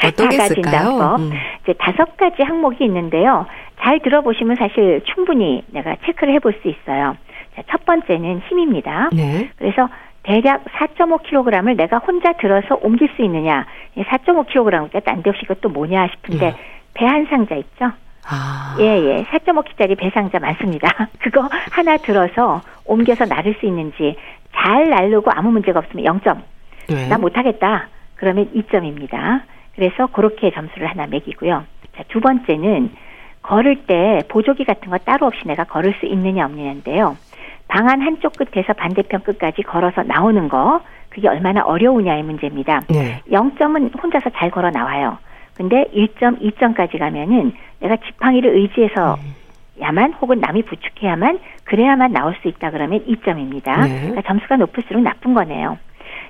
어떤 0.07 0.29
게 0.29 0.35
있을까요? 0.35 1.15
음. 1.19 1.31
이제 1.63 1.73
다섯 1.79 2.17
가지 2.17 2.43
항목이 2.43 2.83
있는데요. 2.83 3.45
잘 3.81 3.99
들어보시면 4.01 4.57
사실 4.57 5.01
충분히 5.05 5.63
내가 5.67 5.95
체크를 6.05 6.33
해볼 6.35 6.59
수 6.61 6.67
있어요. 6.67 7.15
자, 7.55 7.63
첫 7.71 7.85
번째는 7.85 8.41
힘입니다. 8.49 9.09
네. 9.13 9.49
그래서 9.57 9.87
대략 10.29 10.63
4.5kg을 10.65 11.75
내가 11.75 11.97
혼자 11.97 12.33
들어서 12.33 12.77
옮길 12.83 13.09
수 13.15 13.23
있느냐. 13.23 13.65
4.5kg 13.97 14.91
그 14.91 14.99
난데없이 15.03 15.41
이것도 15.43 15.69
뭐냐 15.69 16.07
싶은데 16.09 16.51
네. 16.51 16.55
배한 16.93 17.25
상자 17.31 17.55
있죠? 17.55 17.91
아. 18.27 18.77
예, 18.79 18.83
예. 18.83 19.23
4.5kg짜리 19.23 19.97
배상자 19.97 20.37
많습니다. 20.37 20.87
그거 21.17 21.49
하나 21.71 21.97
들어서 21.97 22.61
옮겨서 22.85 23.25
나를 23.25 23.55
수 23.59 23.65
있는지 23.65 24.17
잘 24.53 24.91
나르고 24.91 25.31
아무 25.31 25.49
문제가 25.49 25.79
없으면 25.79 26.05
0점. 26.05 26.41
네. 26.89 27.07
나 27.07 27.17
못하겠다. 27.17 27.87
그러면 28.13 28.51
2점입니다. 28.53 29.41
그래서 29.73 30.05
그렇게 30.07 30.51
점수를 30.51 30.87
하나 30.87 31.07
매기고요. 31.07 31.63
자, 31.97 32.03
두 32.07 32.19
번째는 32.19 32.91
걸을 33.41 33.87
때 33.87 34.21
보조기 34.27 34.65
같은 34.65 34.91
거 34.91 34.99
따로 34.99 35.25
없이 35.25 35.41
내가 35.47 35.63
걸을 35.63 35.95
수 35.99 36.05
있느냐 36.05 36.45
없느냐인데요. 36.45 37.17
방안 37.69 38.01
한쪽 38.01 38.33
끝에서 38.35 38.73
반대편 38.73 39.23
끝까지 39.23 39.61
걸어서 39.61 40.03
나오는 40.03 40.49
거 40.49 40.81
그게 41.09 41.27
얼마나 41.29 41.63
어려우냐의 41.63 42.23
문제입니다. 42.23 42.81
네. 42.89 43.21
0점은 43.31 44.01
혼자서 44.03 44.31
잘 44.31 44.51
걸어 44.51 44.69
나와요. 44.69 45.17
근데 45.55 45.85
1점, 45.93 46.41
2점까지 46.41 46.99
가면은 46.99 47.53
내가 47.79 47.95
지팡이를 47.97 48.55
의지해서 48.55 49.15
음. 49.15 49.35
야만 49.81 50.13
혹은 50.13 50.39
남이 50.39 50.63
부축해야만 50.63 51.39
그래야만 51.63 52.11
나올 52.11 52.35
수 52.41 52.47
있다 52.47 52.71
그러면 52.71 53.05
2점입니다. 53.05 53.87
네. 53.87 53.99
그러니까 53.99 54.21
점수가 54.23 54.57
높을수록 54.57 55.01
나쁜 55.03 55.33
거네요. 55.33 55.77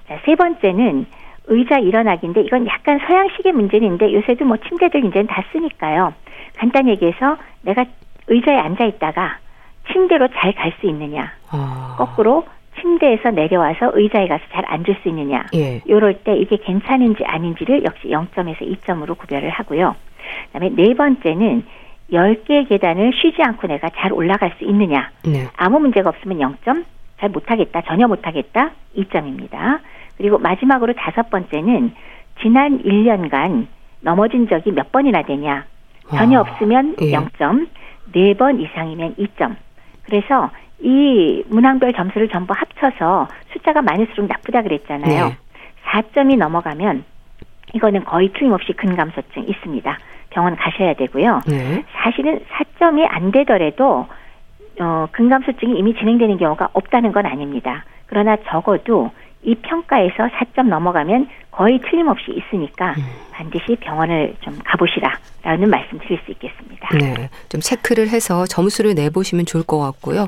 자, 0.08 0.20
세 0.26 0.36
번째는 0.36 1.06
의자 1.48 1.80
일어나기인데 1.80 2.42
이건 2.42 2.68
약간 2.68 3.00
서양식의 3.00 3.54
문제인데 3.54 4.14
요새도 4.14 4.46
뭐 4.46 4.58
침대들 4.58 5.06
이제는 5.06 5.28
다 5.28 5.44
쓰니까요. 5.52 6.14
간단히 6.58 6.92
얘기해서 6.92 7.38
내가 7.62 7.86
의자에 8.28 8.58
앉아 8.58 8.86
있다가 8.86 9.38
침대로 9.92 10.28
잘 10.30 10.54
갈 10.54 10.72
수 10.80 10.88
있느냐. 10.88 11.34
아. 11.50 11.96
거꾸로 11.98 12.46
침대에서 12.80 13.32
내려와서 13.32 13.92
의자에 13.94 14.28
가서 14.28 14.44
잘 14.52 14.64
앉을 14.68 14.98
수 15.02 15.10
있느냐. 15.10 15.46
예. 15.56 15.82
요럴 15.90 16.20
때 16.24 16.36
이게 16.38 16.58
괜찮은지 16.58 17.26
아닌지를 17.26 17.84
역시 17.84 18.08
0점에서 18.08 18.60
2점으로 18.62 19.18
구별을 19.18 19.50
하고요. 19.50 19.96
그다음에 20.54 20.70
네 20.76 20.94
번째는 20.94 21.64
10개의 22.12 22.70
계단을 22.70 23.12
쉬지 23.14 23.42
않고 23.44 23.68
내가 23.68 23.90
잘 23.98 24.14
올라갈 24.14 24.54
수 24.58 24.64
있느냐. 24.64 25.10
네. 25.26 25.48
아무 25.58 25.80
문제가 25.80 26.10
없으면 26.10 26.40
0점, 26.40 26.86
잘 27.20 27.30
못하겠다, 27.30 27.82
전혀 27.82 28.08
못하겠다, 28.08 28.72
2점입니다. 28.98 29.80
그리고 30.18 30.38
마지막으로 30.38 30.94
다섯 30.94 31.30
번째는 31.30 31.94
지난 32.42 32.82
1년간 32.84 33.68
넘어진 34.02 34.48
적이 34.48 34.72
몇 34.72 34.92
번이나 34.92 35.24
되냐. 35.24 35.66
전혀 36.10 36.38
아, 36.40 36.42
없으면 36.42 36.96
예. 37.02 37.12
0점, 37.12 37.68
4번 38.14 38.60
이상이면 38.62 39.16
2점. 39.16 39.56
그래서 40.10 40.50
이 40.82 41.44
문항별 41.48 41.94
점수를 41.94 42.30
전부 42.30 42.54
합쳐서 42.54 43.28
숫자가 43.54 43.82
많을수록 43.82 44.28
나쁘다 44.28 44.64
그랬잖아요. 44.64 45.28
네. 45.28 45.38
4점이 45.92 46.38
넘어가면 46.38 47.04
이거는 47.74 48.04
거의 48.06 48.32
틀림없이 48.34 48.74
근감소증 48.74 49.44
있습니다. 49.48 49.98
병원 50.32 50.56
가셔야 50.56 50.94
되고요. 50.94 51.42
네. 51.48 51.84
사실은 51.92 52.40
4점이 52.52 53.06
안 53.10 53.32
되더라도 53.32 54.08
어, 54.80 55.08
근감소증이 55.12 55.78
이미 55.78 55.94
진행되는 55.96 56.38
경우가 56.38 56.70
없다는 56.74 57.12
건 57.12 57.26
아닙니다. 57.26 57.84
그러나 58.06 58.38
적어도 58.48 59.12
이 59.44 59.56
평가에서 59.56 60.28
4점 60.28 60.68
넘어가면 60.68 61.28
거의 61.52 61.80
틀림없이 61.80 62.32
있으니까 62.32 62.92
음. 62.98 63.04
반드시 63.32 63.76
병원을 63.78 64.36
좀 64.42 64.58
가보시라라는 64.64 65.70
말씀 65.70 66.00
드릴 66.00 66.20
수 66.26 66.32
있겠습니다. 66.32 66.59
네. 66.98 67.30
좀 67.50 67.62
체크를 67.62 68.10
해서 68.10 68.46
점수를 68.46 68.96
내보시면 68.96 69.46
좋을 69.46 69.64
것 69.64 69.80
같고요. 69.80 70.28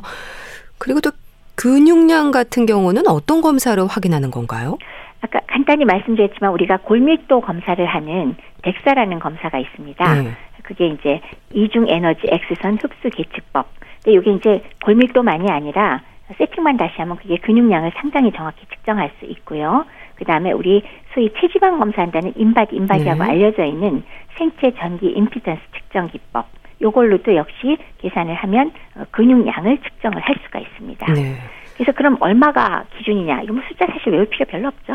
그리고 0.77 1.01
또 1.01 1.11
근육량 1.55 2.31
같은 2.31 2.65
경우는 2.65 3.07
어떤 3.07 3.41
검사로 3.41 3.87
확인하는 3.87 4.31
건가요? 4.31 4.77
아까 5.21 5.39
간단히 5.47 5.85
말씀드렸지만 5.85 6.51
우리가 6.51 6.77
골밀도 6.77 7.41
검사를 7.41 7.85
하는 7.85 8.35
덱사라는 8.63 9.19
검사가 9.19 9.59
있습니다. 9.59 10.15
네. 10.15 10.31
그게 10.63 10.87
이제 10.87 11.21
이중 11.53 11.87
에너지 11.87 12.21
X선 12.27 12.77
흡수 12.81 13.09
계측법. 13.09 13.67
근데 14.03 14.17
이게 14.17 14.31
이제 14.33 14.63
골밀도만이 14.83 15.51
아니라 15.51 16.01
세팅만 16.37 16.77
다시 16.77 16.93
하면 16.97 17.17
그게 17.17 17.37
근육량을 17.37 17.91
상당히 17.95 18.31
정확히 18.31 18.65
측정할 18.67 19.11
수 19.19 19.25
있고요. 19.25 19.85
그 20.21 20.25
다음에 20.25 20.51
우리 20.51 20.83
소위 21.15 21.31
체지방 21.41 21.79
검사한다는 21.79 22.33
인바디 22.35 22.75
인바디하고 22.75 23.23
네. 23.23 23.29
알려져 23.31 23.65
있는 23.65 24.03
생체 24.37 24.71
전기 24.77 25.07
임피던스 25.07 25.59
측정 25.73 26.09
기법. 26.09 26.45
요걸로도 26.79 27.35
역시 27.35 27.75
계산을 27.97 28.35
하면 28.35 28.71
어, 28.95 29.03
근육량을 29.09 29.79
측정을 29.79 30.21
할 30.21 30.35
수가 30.45 30.59
있습니다. 30.59 31.13
네. 31.13 31.37
그래서 31.75 31.91
그럼 31.93 32.17
얼마가 32.19 32.83
기준이냐? 32.99 33.41
이거 33.41 33.53
뭐 33.53 33.63
숫자 33.67 33.87
사실 33.87 34.11
외울 34.11 34.27
필요 34.27 34.45
별로 34.45 34.67
없죠. 34.67 34.93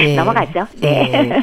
네. 0.00 0.16
넘어가죠. 0.18 0.66
네. 0.80 1.08
네. 1.08 1.40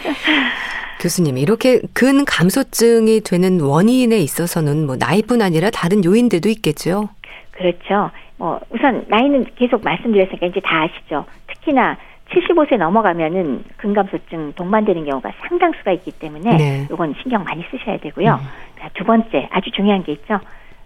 교수님, 1.00 1.38
이렇게 1.38 1.80
근 1.94 2.26
감소증이 2.26 3.22
되는 3.22 3.62
원인에 3.62 4.18
있어서는 4.18 4.86
뭐 4.86 4.98
나이뿐 4.98 5.42
아니라 5.42 5.70
다른 5.70 6.04
요인들도 6.04 6.50
있겠죠? 6.50 7.08
그렇죠. 7.52 8.12
뭐 8.38 8.60
우선 8.70 9.06
나이는 9.08 9.46
계속 9.56 9.82
말씀드렸으니까 9.86 10.48
이제 10.48 10.60
다 10.60 10.84
아시죠. 10.84 11.26
특히나 11.48 11.98
75세 12.36 12.78
넘어가면은 12.78 13.64
근감소증 13.78 14.54
동반되는 14.54 15.06
경우가 15.06 15.32
상당수가 15.48 15.92
있기 15.94 16.12
때문에 16.12 16.58
네. 16.58 16.88
이건 16.92 17.16
신경 17.22 17.44
많이 17.44 17.64
쓰셔야 17.72 17.98
되고요. 17.98 18.34
음. 18.34 18.80
자, 18.80 18.90
두 18.94 19.04
번째 19.04 19.48
아주 19.52 19.72
중요한 19.72 20.04
게 20.04 20.12
있죠. 20.14 20.40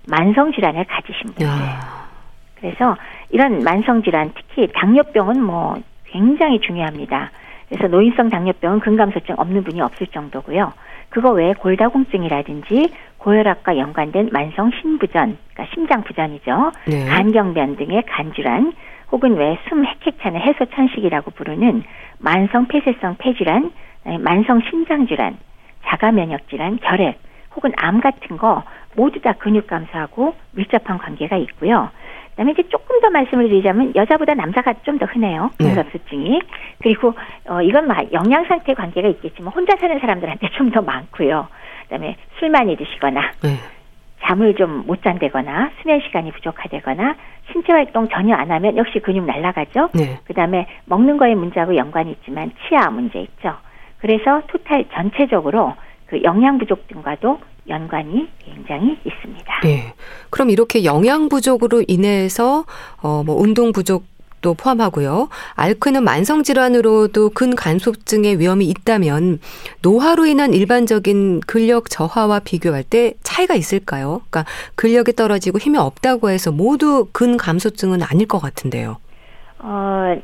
만성 0.07 0.51
질환을 0.53 0.85
가지신 0.85 1.33
분들. 1.33 1.45
야. 1.45 2.07
그래서 2.55 2.95
이런 3.29 3.63
만성 3.63 4.03
질환 4.03 4.31
특히 4.35 4.67
당뇨병은 4.73 5.41
뭐 5.41 5.75
굉장히 6.05 6.59
중요합니다. 6.59 7.31
그래서 7.69 7.88
노인성 7.88 8.29
당뇨병은 8.29 8.79
근감소증 8.79 9.35
없는 9.38 9.63
분이 9.63 9.79
없을 9.81 10.07
정도고요. 10.07 10.73
그거 11.09 11.31
외에 11.31 11.53
골다공증이라든지 11.53 12.91
고혈압과 13.17 13.77
연관된 13.77 14.29
만성 14.31 14.71
심부전, 14.71 15.38
그러니까 15.53 15.73
심장 15.73 16.03
부전이죠. 16.03 16.71
네. 16.88 17.05
간경변 17.05 17.75
등의 17.77 18.03
간질환, 18.07 18.73
혹은 19.12 19.36
왜숨 19.36 19.86
핵핵차는 19.86 20.39
해소 20.41 20.65
천식이라고 20.65 21.32
부르는 21.32 21.84
만성 22.19 22.67
폐쇄성 22.67 23.15
폐질환, 23.17 23.72
만성 24.19 24.62
신장 24.69 25.08
질환, 25.08 25.38
자가 25.86 26.12
면역 26.12 26.48
질환, 26.50 26.78
결핵, 26.78 27.19
혹은 27.56 27.72
암 27.78 28.00
같은 28.02 28.38
거 28.38 28.63
모두 28.95 29.19
다 29.22 29.34
근육 29.34 29.67
감소하고 29.67 30.36
밀접한 30.52 30.98
관계가 31.00 31.38
있고요. 31.38 31.89
그다음에 32.32 32.52
이제 32.54 32.63
조금 32.69 33.02
더 33.02 33.10
말씀을 33.10 33.50
드리자면 33.50 33.93
여자보다 33.95 34.34
남자가 34.34 34.74
좀 34.84 34.98
더 35.00 35.06
흔해요. 35.06 35.50
근갑수증이. 35.58 36.30
네. 36.30 36.39
그리고 36.82 37.13
어 37.50 37.62
이건 37.62 37.88
막 37.88 38.13
영양 38.13 38.45
상태 38.45 38.74
관계가 38.74 39.08
있겠지만 39.10 39.52
혼자 39.54 39.76
사는 39.78 40.00
사람들한테 40.00 40.50
좀 40.56 40.72
더 40.72 40.82
많고요. 40.82 41.48
그다음에 41.84 42.15
술 42.38 42.50
많이 42.50 42.76
드시거나 42.78 43.32
네. 43.43 43.58
잠을 44.23 44.55
좀 44.55 44.84
못 44.86 45.01
잔다거나 45.03 45.71
수면 45.82 46.01
시간이 46.01 46.32
부족하다거나 46.32 47.15
신체 47.51 47.71
활동 47.73 48.08
전혀 48.10 48.36
안 48.36 48.51
하면 48.51 48.77
역시 48.77 48.99
근육 48.99 49.25
날라가죠. 49.25 49.89
네. 49.93 50.19
그다음에 50.25 50.67
먹는 50.86 51.17
거에 51.17 51.36
문제하고 51.36 51.75
연관이 51.75 52.12
있지만 52.12 52.51
치아 52.67 52.89
문제 52.89 53.19
있죠. 53.21 53.55
그래서 53.99 54.41
토탈 54.47 54.86
전체적으로 54.93 55.75
그 56.05 56.21
영양 56.23 56.58
부족 56.58 56.88
등과도 56.88 57.39
연관이 57.67 58.27
굉장히 58.43 58.97
있습니다. 59.03 59.60
네. 59.63 59.93
그럼 60.29 60.49
이렇게 60.49 60.84
영양 60.84 61.29
부족으로 61.29 61.84
인해서 61.88 62.65
어 63.01 63.23
뭐 63.25 63.36
운동 63.36 63.71
부족 63.71 64.03
도 64.41 64.54
포함하고요. 64.54 65.28
알크는 65.56 66.04
만성 66.04 66.43
질환으로도 66.43 67.32
근간소증의 67.32 68.39
위험이 68.39 68.65
있다면 68.67 69.39
노화로 69.82 70.25
인한 70.28 70.54
일반적인 70.54 71.41
근력 71.41 71.89
저하와 71.89 72.39
비교할 72.39 72.84
때 72.84 73.13
차이가 73.21 73.56
있을까요? 73.56 74.21
그러니까 74.30 74.45
근력이 74.75 75.13
떨어지고 75.13 75.58
힘이 75.58 75.78
없다고 75.78 76.30
해서 76.30 76.52
모두 76.52 77.08
근감소증은 77.12 77.99
아닐 78.02 78.28
것 78.28 78.39
같은데요. 78.39 78.97
어, 79.60 80.15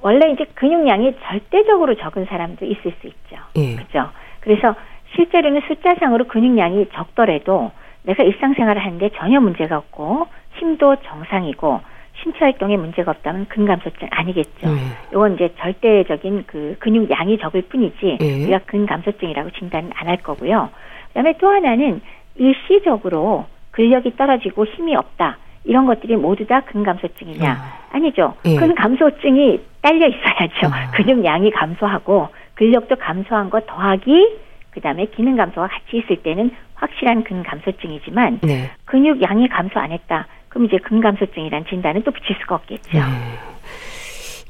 원래 0.00 0.30
이제 0.30 0.44
근육량이 0.54 1.16
절대적으로 1.24 1.96
적은 1.96 2.26
사람도 2.26 2.64
있을 2.64 2.94
수 3.00 3.06
있죠. 3.06 3.36
예. 3.56 3.74
그렇죠. 3.74 4.10
그래서 4.40 4.74
실제로는 5.16 5.62
숫자상으로 5.66 6.28
근육량이 6.28 6.86
적더라도 6.94 7.72
내가 8.02 8.22
일상생활을 8.22 8.80
하는데 8.80 9.10
전혀 9.16 9.40
문제가 9.40 9.76
없고 9.76 10.28
힘도 10.58 10.96
정상이고 11.04 11.80
신체 12.22 12.38
활동에 12.40 12.76
문제가 12.76 13.10
없다면 13.12 13.46
근감소증 13.48 14.08
아니겠죠. 14.10 14.68
네. 14.68 14.76
이건 15.10 15.34
이제 15.34 15.52
절대적인 15.58 16.44
그 16.46 16.76
근육 16.78 17.10
양이 17.10 17.38
적을 17.38 17.62
뿐이지 17.62 18.18
네. 18.20 18.42
우리가 18.44 18.60
근감소증이라고 18.66 19.50
진단은 19.58 19.90
안 19.94 20.08
할 20.08 20.16
거고요. 20.18 20.68
그다음에 21.08 21.34
또 21.38 21.48
하나는 21.48 22.00
일시적으로 22.36 23.46
근력이 23.70 24.16
떨어지고 24.16 24.66
힘이 24.66 24.96
없다. 24.96 25.38
이런 25.64 25.86
것들이 25.86 26.16
모두 26.16 26.46
다 26.46 26.60
근감소증이냐? 26.60 27.50
아. 27.50 27.78
아니죠. 27.92 28.34
네. 28.44 28.56
근감소증이 28.56 29.60
딸려 29.82 30.06
있어야죠. 30.08 30.66
아. 30.74 30.90
근육 30.96 31.24
양이 31.24 31.50
감소하고 31.50 32.28
근력도 32.54 32.96
감소한 32.96 33.50
것 33.50 33.66
더하기 33.66 34.38
그다음에 34.70 35.06
기능 35.06 35.36
감소가 35.36 35.68
같이 35.68 35.98
있을 35.98 36.16
때는 36.22 36.50
확실한 36.74 37.24
근감소증이지만 37.24 38.40
네. 38.42 38.70
근육 38.84 39.22
양이 39.22 39.48
감소 39.48 39.78
안 39.80 39.92
했다. 39.92 40.26
그럼 40.50 40.66
이제 40.66 40.76
근감소증이란 40.78 41.64
진단은 41.66 42.02
또 42.02 42.10
붙일 42.10 42.36
수가 42.40 42.56
없겠죠. 42.56 42.98
네. 42.98 43.00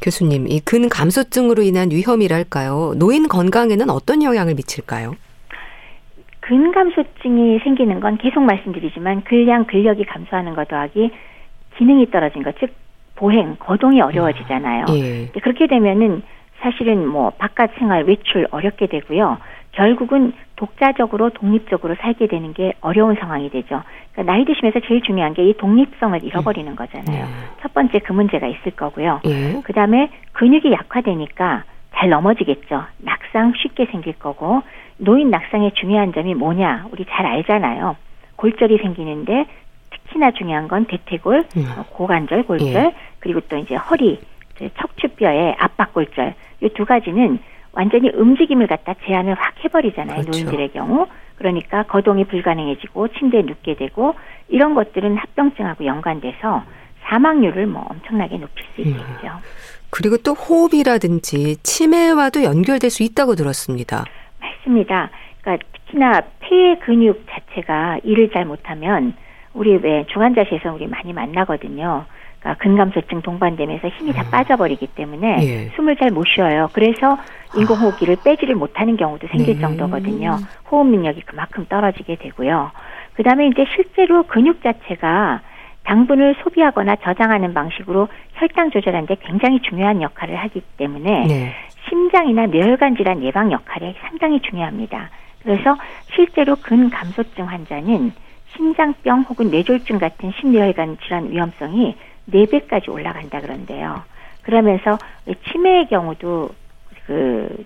교수님, 0.02 0.48
이 0.48 0.60
근감소증으로 0.60 1.62
인한 1.62 1.90
위험이랄까요? 1.90 2.94
노인 2.96 3.28
건강에는 3.28 3.90
어떤 3.90 4.22
영향을 4.22 4.54
미칠까요? 4.54 5.14
근감소증이 6.40 7.60
생기는 7.60 8.00
건 8.00 8.16
계속 8.16 8.40
말씀드리지만 8.40 9.24
근량 9.24 9.66
근력이 9.66 10.04
감소하는 10.06 10.54
것 10.54 10.68
더하기 10.68 11.10
기능이 11.76 12.10
떨어진 12.10 12.42
것, 12.42 12.58
즉 12.58 12.74
보행, 13.14 13.56
거동이 13.58 14.00
어려워지잖아요. 14.00 14.86
예. 14.88 15.26
그렇게 15.40 15.66
되면은 15.66 16.22
사실은 16.60 17.06
뭐 17.06 17.30
바깥 17.30 17.72
생활, 17.78 18.04
외출 18.04 18.48
어렵게 18.50 18.86
되고요. 18.86 19.38
결국은 19.72 20.32
독자적으로 20.60 21.30
독립적으로 21.30 21.94
살게 22.02 22.26
되는 22.26 22.52
게 22.52 22.74
어려운 22.82 23.16
상황이 23.16 23.48
되죠. 23.48 23.82
그러니까 24.12 24.30
나이 24.34 24.44
드시면서 24.44 24.80
제일 24.86 25.00
중요한 25.00 25.32
게 25.32 25.40
이 25.40 25.54
독립성을 25.56 26.22
잃어버리는 26.22 26.76
거잖아요. 26.76 27.24
네. 27.24 27.30
첫 27.62 27.72
번째 27.72 27.98
그 28.00 28.12
문제가 28.12 28.46
있을 28.46 28.72
거고요. 28.72 29.20
네. 29.24 29.58
그 29.64 29.72
다음에 29.72 30.10
근육이 30.32 30.70
약화되니까 30.70 31.64
잘 31.96 32.10
넘어지겠죠. 32.10 32.84
낙상 32.98 33.54
쉽게 33.56 33.86
생길 33.86 34.12
거고 34.18 34.62
노인 34.98 35.30
낙상의 35.30 35.72
중요한 35.76 36.12
점이 36.12 36.34
뭐냐 36.34 36.88
우리 36.92 37.06
잘 37.06 37.24
알잖아요. 37.24 37.96
골절이 38.36 38.76
생기는데 38.82 39.46
특히나 39.90 40.32
중요한 40.32 40.68
건 40.68 40.84
대퇴골, 40.84 41.44
네. 41.56 41.62
고관절 41.88 42.42
골절 42.42 42.72
네. 42.72 42.94
그리고 43.18 43.40
또 43.48 43.56
이제 43.56 43.76
허리, 43.76 44.20
척추뼈의 44.78 45.56
압박골절 45.58 46.34
이 46.62 46.68
두 46.74 46.84
가지는 46.84 47.38
완전히 47.72 48.10
움직임을 48.10 48.66
갖다 48.66 48.94
제한을 49.04 49.34
확 49.34 49.54
해버리잖아요. 49.64 50.22
그렇죠. 50.22 50.30
노인들의 50.30 50.72
경우. 50.72 51.06
그러니까 51.36 51.84
거동이 51.84 52.24
불가능해지고 52.24 53.08
침대에 53.08 53.42
눕게 53.42 53.76
되고 53.76 54.14
이런 54.48 54.74
것들은 54.74 55.16
합병증하고 55.16 55.86
연관돼서 55.86 56.62
사망률을 57.04 57.66
뭐 57.66 57.86
엄청나게 57.88 58.38
높일 58.38 58.64
수 58.74 58.82
있겠죠. 58.82 59.26
음. 59.26 59.40
그리고 59.90 60.16
또 60.18 60.34
호흡이라든지 60.34 61.56
치매와도 61.62 62.44
연결될 62.44 62.90
수 62.90 63.02
있다고 63.02 63.34
들었습니다. 63.34 64.04
맞습니다. 64.40 65.10
그러니까 65.40 65.66
특히나 65.72 66.22
폐 66.40 66.78
근육 66.78 67.24
자체가 67.30 68.00
일을 68.04 68.30
잘 68.30 68.44
못하면 68.44 69.14
우리 69.52 69.76
왜 69.76 70.06
중환자실에서 70.12 70.72
우리 70.74 70.86
많이 70.86 71.12
만나거든요. 71.12 72.04
그러니까 72.40 72.62
근감소증 72.62 73.22
동반되면서 73.22 73.88
힘이 73.88 74.12
다 74.12 74.22
음. 74.22 74.30
빠져버리기 74.30 74.88
때문에 74.88 75.36
예. 75.42 75.68
숨을 75.76 75.96
잘 75.96 76.10
못 76.10 76.26
쉬어요. 76.26 76.68
그래서 76.72 77.18
인공호흡기를 77.56 78.16
빼지를 78.24 78.54
못하는 78.54 78.96
경우도 78.96 79.28
생길 79.28 79.54
네. 79.54 79.60
정도거든요. 79.60 80.38
호흡 80.70 80.86
능력이 80.86 81.22
그만큼 81.22 81.66
떨어지게 81.68 82.16
되고요. 82.16 82.70
그 83.14 83.22
다음에 83.22 83.46
이제 83.48 83.64
실제로 83.74 84.22
근육 84.24 84.62
자체가 84.62 85.40
당분을 85.84 86.36
소비하거나 86.42 86.96
저장하는 86.96 87.54
방식으로 87.54 88.08
혈당 88.34 88.70
조절하는데 88.70 89.16
굉장히 89.20 89.60
중요한 89.62 90.00
역할을 90.02 90.36
하기 90.36 90.62
때문에 90.78 91.26
네. 91.26 91.52
심장이나 91.88 92.46
뇌혈관 92.46 92.96
질환 92.96 93.22
예방 93.22 93.52
역할이 93.52 93.94
상당히 94.00 94.40
중요합니다. 94.40 95.10
그래서 95.42 95.76
실제로 96.14 96.56
근감소증 96.56 97.46
환자는 97.46 98.12
심장병 98.54 99.22
혹은 99.28 99.50
뇌졸중 99.50 99.98
같은 99.98 100.32
심뇌혈관 100.40 100.98
질환 101.02 101.30
위험성이 101.30 101.96
4배까지 102.30 102.88
올라간다 102.88 103.40
그런데요. 103.40 104.02
그러면서 104.42 104.98
치매의 105.50 105.88
경우도 105.88 106.50
그 107.06 107.64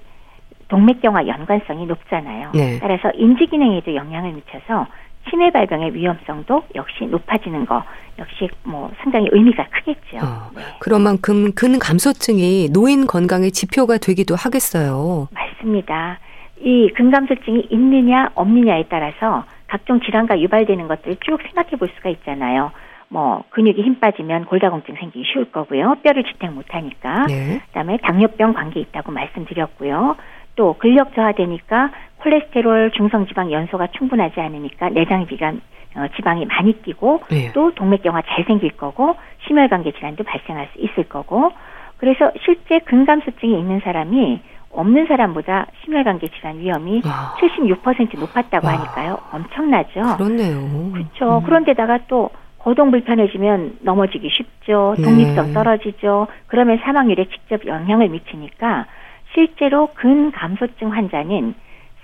동맥경화 0.68 1.26
연관성이 1.26 1.86
높잖아요. 1.86 2.50
네. 2.54 2.78
따라서 2.80 3.10
인지 3.14 3.46
기능에도 3.46 3.94
영향을 3.94 4.32
미쳐서 4.32 4.86
치매 5.28 5.50
발병의 5.50 5.94
위험성도 5.94 6.64
역시 6.74 7.06
높아지는 7.06 7.64
거 7.66 7.82
역시 8.18 8.48
뭐 8.62 8.90
상당히 8.98 9.28
의미가 9.30 9.66
크겠죠. 9.70 10.18
어, 10.18 10.50
네. 10.54 10.62
그런 10.80 11.02
만큼 11.02 11.52
근 11.54 11.78
감소증이 11.78 12.70
노인 12.72 13.06
건강의 13.06 13.50
지표가 13.50 13.98
되기도 13.98 14.34
하겠어요. 14.36 15.28
맞습니다. 15.32 16.18
이 16.60 16.90
근감소증이 16.94 17.68
있느냐 17.70 18.30
없느냐에 18.34 18.84
따라서 18.88 19.44
각종 19.66 20.00
질환과 20.00 20.40
유발되는 20.40 20.88
것들을 20.88 21.16
쭉 21.20 21.38
생각해 21.42 21.70
볼 21.78 21.88
수가 21.96 22.10
있잖아요. 22.10 22.70
뭐 23.14 23.44
근육이 23.50 23.80
힘 23.80 24.00
빠지면 24.00 24.46
골다공증 24.46 24.96
생기기 24.96 25.24
쉬울 25.32 25.44
거고요. 25.52 25.94
뼈를 26.02 26.24
지탱 26.24 26.52
못하니까. 26.52 27.26
네. 27.28 27.60
그다음에 27.68 27.96
당뇨병 27.98 28.54
관계 28.54 28.80
있다고 28.80 29.12
말씀드렸고요. 29.12 30.16
또 30.56 30.74
근력 30.78 31.14
저하되니까 31.14 31.92
콜레스테롤, 32.18 32.90
중성지방 32.90 33.52
연소가 33.52 33.86
충분하지 33.96 34.40
않으니까 34.40 34.88
내장 34.88 35.26
비관 35.26 35.60
어, 35.94 36.06
지방이 36.16 36.44
많이 36.46 36.82
끼고 36.82 37.22
네. 37.30 37.52
또 37.52 37.72
동맥경화 37.72 38.22
잘 38.22 38.44
생길 38.46 38.76
거고 38.76 39.14
심혈관계 39.46 39.92
질환도 39.92 40.24
발생할 40.24 40.70
수 40.72 40.80
있을 40.80 41.04
거고 41.04 41.52
그래서 41.98 42.32
실제 42.44 42.80
근감소증이 42.80 43.56
있는 43.56 43.78
사람이 43.78 44.40
없는 44.72 45.06
사람보다 45.06 45.66
심혈관계 45.84 46.30
질환 46.30 46.58
위험이 46.58 47.00
와. 47.04 47.36
76% 47.38 48.18
높았다고 48.18 48.66
와. 48.66 48.72
하니까요. 48.72 49.18
엄청나죠. 49.30 50.16
그렇네요. 50.16 50.90
그렇죠. 50.92 51.38
음. 51.38 51.44
그런데다가 51.44 52.00
또 52.08 52.30
거동 52.64 52.90
불편해지면 52.90 53.80
넘어지기 53.82 54.30
쉽죠. 54.30 54.94
독립성 54.96 55.48
네. 55.48 55.52
떨어지죠. 55.52 56.28
그러면 56.46 56.78
사망률에 56.82 57.26
직접 57.26 57.66
영향을 57.66 58.08
미치니까 58.08 58.86
실제로 59.34 59.88
근감소증 59.92 60.90
환자는 60.90 61.54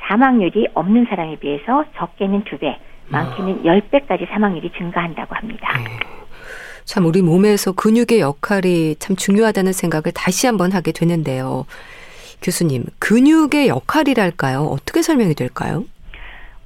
사망률이 0.02 0.68
없는 0.74 1.06
사람에 1.08 1.36
비해서 1.36 1.86
적게는 1.96 2.44
두 2.44 2.58
배, 2.58 2.78
많게는 3.08 3.60
아. 3.60 3.64
열 3.64 3.80
배까지 3.80 4.26
사망률이 4.30 4.70
증가한다고 4.76 5.34
합니다. 5.34 5.78
네. 5.78 5.84
참 6.84 7.06
우리 7.06 7.22
몸에서 7.22 7.72
근육의 7.72 8.20
역할이 8.20 8.96
참 8.96 9.16
중요하다는 9.16 9.72
생각을 9.72 10.12
다시 10.14 10.46
한번 10.46 10.72
하게 10.72 10.92
되는데요. 10.92 11.64
교수님, 12.42 12.84
근육의 12.98 13.68
역할이랄까요? 13.68 14.60
어떻게 14.60 15.00
설명이 15.00 15.34
될까요? 15.34 15.84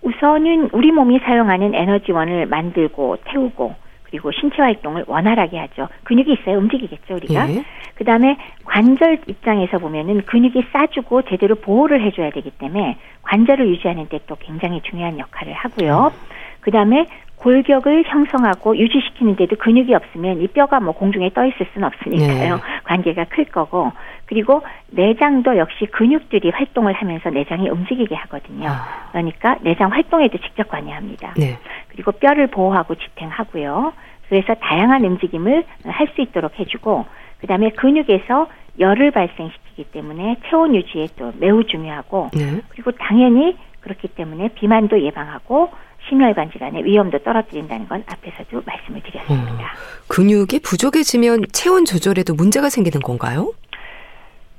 우선은 0.03 0.71
우리 0.73 0.91
몸이 0.91 1.21
사용하는 1.21 1.75
에너지원을 1.75 2.47
만들고 2.47 3.19
태우고 3.25 3.84
그리고 4.15 4.31
신체 4.31 4.63
활동을 4.63 5.05
원활하게 5.09 5.59
하죠. 5.59 5.89
근육이 6.05 6.35
있어야 6.35 6.57
움직이겠죠, 6.57 7.17
우리가. 7.17 7.51
예. 7.51 7.65
그 7.97 8.05
다음에 8.05 8.37
관절 8.65 9.23
입장에서 9.27 9.79
보면은 9.79 10.23
근육이 10.25 10.67
싸주고 10.73 11.23
제대로 11.23 11.57
보호를 11.57 12.01
해줘야 12.01 12.31
되기 12.31 12.51
때문에 12.51 12.97
관절을 13.23 13.69
유지하는 13.69 14.09
데 14.09 14.21
또 14.29 14.37
굉장히 14.37 14.81
중요한 14.83 15.19
역할을 15.19 15.53
하고요. 15.53 16.13
그 16.61 16.71
다음에 16.71 17.07
골격을 17.37 18.05
형성하고 18.07 18.77
유지시키는데도 18.79 19.57
근육이 19.57 19.95
없으면 19.95 20.41
이 20.41 20.47
뼈가 20.49 20.81
뭐 20.81 20.95
공중에 20.95 21.31
떠 21.31 21.45
있을 21.45 21.67
수는 21.73 21.87
없으니까요. 21.89 22.55
네. 22.57 22.63
관계가 22.85 23.25
클 23.25 23.45
거고 23.45 23.93
그리고 24.27 24.63
내장도 24.91 25.59
역시 25.59 25.87
근육들이 25.87 26.51
활동을 26.51 26.95
하면서 26.95 27.29
내장이 27.31 27.69
움직이게 27.69 28.15
하거든요. 28.15 28.69
아. 28.71 29.09
그러니까 29.13 29.57
내장 29.61 29.93
활동에도 29.93 30.39
직접 30.39 30.69
관여합니다. 30.69 31.35
네. 31.37 31.59
그리고 31.89 32.13
뼈를 32.13 32.47
보호하고 32.47 32.95
지탱하고요. 32.95 33.93
그래서 34.29 34.55
다양한 34.55 35.05
움직임을 35.05 35.65
할 35.87 36.09
수 36.15 36.23
있도록 36.23 36.59
해주고 36.59 37.05
그다음에 37.41 37.71
근육에서 37.71 38.47
열을 38.79 39.11
발생시키기 39.11 39.85
때문에 39.93 40.37
체온 40.49 40.75
유지에 40.75 41.09
또 41.17 41.33
매우 41.39 41.65
중요하고 41.65 42.31
네. 42.33 42.61
그리고 42.71 42.91
당연히 42.93 43.57
그렇기 43.81 44.09
때문에 44.09 44.49
비만도 44.55 45.01
예방하고 45.03 45.71
심혈관 46.09 46.53
질환의 46.53 46.85
위험도 46.85 47.19
떨어뜨린다는 47.19 47.89
건 47.89 48.05
앞에서도 48.07 48.63
말씀을 48.65 49.01
드렸습니다. 49.03 49.53
음, 49.53 50.09
근육이 50.09 50.61
부족해지면 50.63 51.45
체온 51.53 51.85
조절에도 51.85 52.35
문제가 52.35 52.69
생기는 52.69 53.01
건가요? 53.01 53.53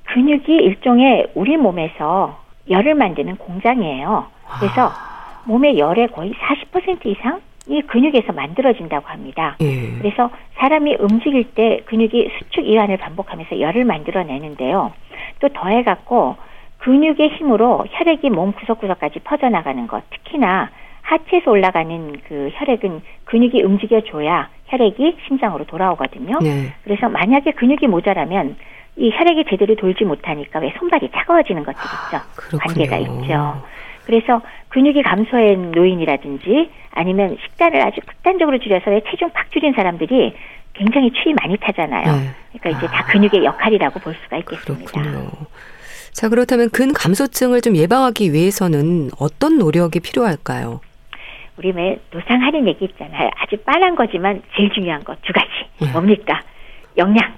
근육이 0.05 0.45
일종의 0.47 1.31
우리 1.35 1.57
몸에서 1.57 2.39
열을 2.69 2.95
만드는 2.95 3.35
공장이에요. 3.37 4.27
그래서 4.59 4.87
아. 4.87 5.41
몸의 5.45 5.77
열의 5.77 6.07
거의 6.09 6.33
40% 6.33 7.05
이상 7.05 7.41
이 7.67 7.81
근육에서 7.81 8.31
만들어진다고 8.33 9.07
합니다. 9.07 9.55
예. 9.61 9.97
그래서 9.97 10.29
사람이 10.55 10.97
움직일 10.99 11.43
때 11.53 11.81
근육이 11.85 12.29
수축 12.37 12.67
이완을 12.67 12.97
반복하면서 12.97 13.59
열을 13.59 13.85
만들어내는데요. 13.85 14.93
또 15.39 15.49
더해갖고 15.49 16.37
근육의 16.79 17.29
힘으로 17.37 17.85
혈액이 17.89 18.29
몸 18.29 18.51
구석구석까지 18.53 19.19
퍼져나가는 19.19 19.87
것, 19.87 20.03
특히나 20.11 20.69
하체에서 21.05 21.51
올라가는 21.51 22.17
그 22.27 22.49
혈액은 22.53 23.01
근육이 23.25 23.61
움직여줘야 23.61 24.49
혈액이 24.67 25.17
심장으로 25.27 25.65
돌아오거든요. 25.65 26.39
네. 26.41 26.73
그래서 26.83 27.07
만약에 27.07 27.51
근육이 27.51 27.87
모자라면 27.87 28.55
이 28.97 29.11
혈액이 29.11 29.45
제대로 29.49 29.75
돌지 29.75 30.03
못하니까 30.03 30.59
왜 30.59 30.73
손발이 30.79 31.11
차가워지는 31.13 31.63
것들 31.63 31.79
있죠. 31.79 32.17
아, 32.17 32.57
관계가 32.59 32.97
있죠. 32.97 33.63
그래서 34.05 34.41
근육이 34.69 35.03
감소한 35.03 35.71
노인이라든지 35.71 36.71
아니면 36.91 37.37
식단을 37.43 37.81
아주 37.81 38.01
극단적으로 38.05 38.57
줄여서 38.57 38.89
왜 38.89 39.01
체중 39.09 39.29
팍 39.31 39.51
줄인 39.51 39.73
사람들이 39.73 40.33
굉장히 40.73 41.11
추위 41.11 41.33
많이 41.33 41.57
타잖아요. 41.57 42.03
네. 42.03 42.29
그러니까 42.59 42.69
이제 42.77 42.87
아. 42.87 42.97
다 42.97 43.05
근육의 43.11 43.45
역할이라고 43.45 43.99
볼 43.99 44.15
수가 44.23 44.37
있겠습니다. 44.37 44.91
그렇군요. 44.91 45.29
자, 46.13 46.29
그렇다면 46.29 46.69
근 46.71 46.93
감소증을 46.93 47.61
좀 47.61 47.75
예방하기 47.75 48.31
위해서는 48.31 49.09
어떤 49.19 49.57
노력이 49.57 49.99
필요할까요? 49.99 50.79
우리 51.57 51.71
왜 51.71 51.99
노상하는 52.11 52.67
얘기 52.67 52.85
있잖아요. 52.85 53.29
아주 53.37 53.57
빨란 53.63 53.95
거지만 53.95 54.41
제일 54.55 54.71
중요한 54.71 55.03
거 55.03 55.15
두 55.21 55.33
가지. 55.33 55.47
네. 55.81 55.91
뭡니까? 55.91 56.41
영양 56.97 57.33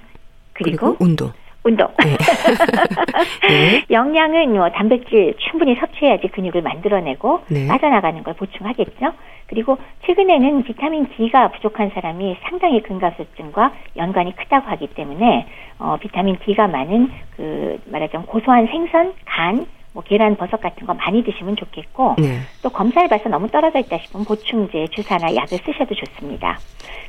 그리고, 0.52 0.94
그리고 0.94 0.96
운동. 1.04 1.32
운동. 1.64 1.88
네. 2.04 2.16
네. 3.48 3.84
영양은 3.90 4.52
뭐 4.52 4.70
단백질 4.70 5.34
충분히 5.38 5.74
섭취해야지 5.76 6.28
근육을 6.28 6.62
만들어내고 6.62 7.44
네. 7.48 7.68
빠져나가는 7.68 8.22
걸 8.22 8.34
보충하겠죠. 8.34 9.12
그리고 9.46 9.78
최근에는 10.06 10.62
비타민 10.64 11.06
D가 11.16 11.48
부족한 11.52 11.90
사람이 11.94 12.36
상당히 12.42 12.82
근갑수증과 12.82 13.72
연관이 13.96 14.34
크다고 14.36 14.68
하기 14.70 14.88
때문에 14.88 15.46
어, 15.78 15.96
비타민 16.00 16.36
D가 16.44 16.68
많은 16.68 17.10
그 17.36 17.80
말하자면 17.86 18.26
고소한 18.26 18.66
생선, 18.66 19.14
간, 19.24 19.66
뭐 19.92 20.02
계란, 20.02 20.36
버섯 20.36 20.60
같은 20.60 20.86
거 20.86 20.94
많이 20.94 21.22
드시면 21.24 21.56
좋겠고 21.56 22.16
네. 22.18 22.40
또 22.62 22.70
검사를 22.70 23.08
봐서 23.08 23.28
너무 23.28 23.48
떨어져 23.48 23.78
있다 23.78 23.98
싶으면 23.98 24.24
보충제, 24.26 24.88
주사나 24.92 25.34
약을 25.34 25.58
쓰셔도 25.64 25.94
좋습니다. 25.94 26.58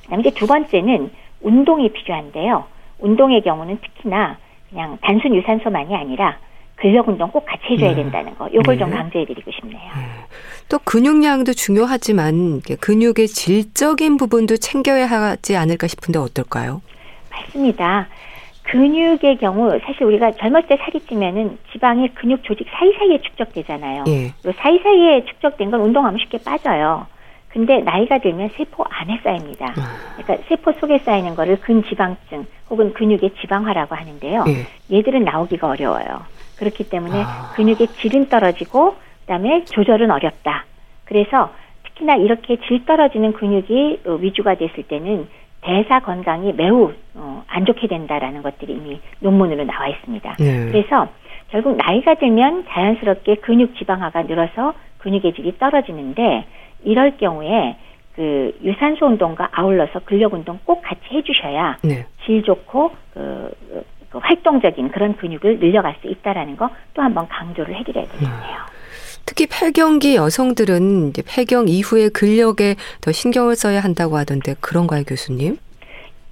그다음에 0.03 0.21
이제 0.21 0.31
두 0.31 0.47
번째는 0.47 1.11
운동이 1.41 1.91
필요한데요. 1.91 2.65
운동의 2.99 3.41
경우는 3.41 3.79
특히나 3.81 4.37
그냥 4.69 4.97
단순 5.01 5.35
유산소만이 5.35 5.95
아니라 5.95 6.37
근력 6.75 7.07
운동 7.09 7.29
꼭 7.29 7.45
같이 7.45 7.63
해줘야 7.71 7.89
네. 7.89 8.03
된다는 8.03 8.35
거. 8.37 8.47
요걸 8.53 8.75
네. 8.75 8.79
좀 8.79 8.91
강조해드리고 8.91 9.51
싶네요. 9.51 9.81
네. 9.81 10.05
또 10.69 10.79
근육량도 10.79 11.53
중요하지만 11.53 12.61
근육의 12.79 13.27
질적인 13.27 14.17
부분도 14.17 14.57
챙겨야 14.57 15.07
하지 15.07 15.57
않을까 15.57 15.87
싶은데 15.87 16.19
어떨까요? 16.19 16.81
맞습니다. 17.29 18.07
근육의 18.71 19.37
경우 19.37 19.79
사실 19.83 20.03
우리가 20.03 20.31
젊을 20.33 20.67
때 20.67 20.77
살이 20.77 20.99
찌면은 20.99 21.57
지방이 21.71 22.07
근육 22.09 22.43
조직 22.43 22.67
사이사이에 22.69 23.21
축적되잖아요. 23.21 24.03
예. 24.07 24.27
요 24.27 24.53
사이사이에 24.57 25.25
축적된 25.25 25.71
건 25.71 25.81
운동하면 25.81 26.19
쉽게 26.19 26.37
빠져요. 26.45 27.07
근데 27.47 27.79
나이가 27.79 28.19
들면 28.19 28.49
세포 28.55 28.83
안에 28.87 29.19
쌓입니다. 29.23 29.73
아. 29.75 30.13
그러니까 30.17 30.47
세포 30.47 30.71
속에 30.73 30.99
쌓이는 30.99 31.35
거를 31.35 31.59
근지방증 31.61 32.45
혹은 32.69 32.93
근육의 32.93 33.31
지방화라고 33.41 33.95
하는데요. 33.95 34.45
예. 34.47 34.95
얘들은 34.95 35.23
나오기가 35.23 35.67
어려워요. 35.67 36.21
그렇기 36.57 36.89
때문에 36.89 37.23
아. 37.23 37.53
근육의 37.55 37.87
질은 37.99 38.29
떨어지고 38.29 38.97
그다음에 39.21 39.65
조절은 39.65 40.11
어렵다. 40.11 40.65
그래서 41.05 41.51
특히나 41.85 42.17
이렇게 42.17 42.57
질 42.67 42.85
떨어지는 42.85 43.33
근육이 43.33 44.01
위주가 44.19 44.53
됐을 44.53 44.83
때는 44.83 45.27
대사 45.61 45.99
건강이 45.99 46.53
매우 46.53 46.93
어, 47.15 47.43
안 47.47 47.65
좋게 47.65 47.87
된다라는 47.87 48.41
것들이 48.41 48.73
이미 48.73 48.99
논문으로 49.19 49.65
나와 49.65 49.87
있습니다. 49.87 50.35
네. 50.39 50.71
그래서 50.71 51.07
결국 51.49 51.77
나이가 51.77 52.15
들면 52.15 52.65
자연스럽게 52.69 53.35
근육 53.35 53.75
지방화가 53.77 54.23
늘어서 54.23 54.73
근육의 54.99 55.33
질이 55.33 55.57
떨어지는데 55.57 56.45
이럴 56.83 57.17
경우에 57.17 57.77
그 58.15 58.57
유산소 58.63 59.05
운동과 59.07 59.49
아울러서 59.51 59.99
근력 60.05 60.33
운동 60.33 60.59
꼭 60.65 60.81
같이 60.81 61.01
해주셔야 61.11 61.77
네. 61.83 62.05
질 62.25 62.43
좋고 62.43 62.91
그, 63.13 63.51
그, 64.09 64.17
활동적인 64.17 64.89
그런 64.89 65.15
근육을 65.15 65.59
늘려갈 65.59 65.95
수 66.01 66.07
있다라는 66.07 66.57
거 66.57 66.69
또 66.99 67.03
한번 67.03 67.27
강조를 67.29 67.75
해드려야 67.75 68.05
되겠네요. 68.07 68.29
음. 68.29 68.78
특히 69.29 69.45
폐경기 69.45 70.15
여성들은 70.15 71.13
폐경 71.27 71.67
이후에 71.67 72.09
근력에 72.09 72.75
더 72.99 73.11
신경을 73.11 73.55
써야 73.55 73.79
한다고 73.79 74.17
하던데 74.17 74.55
그런가요, 74.59 75.03
교수님? 75.03 75.57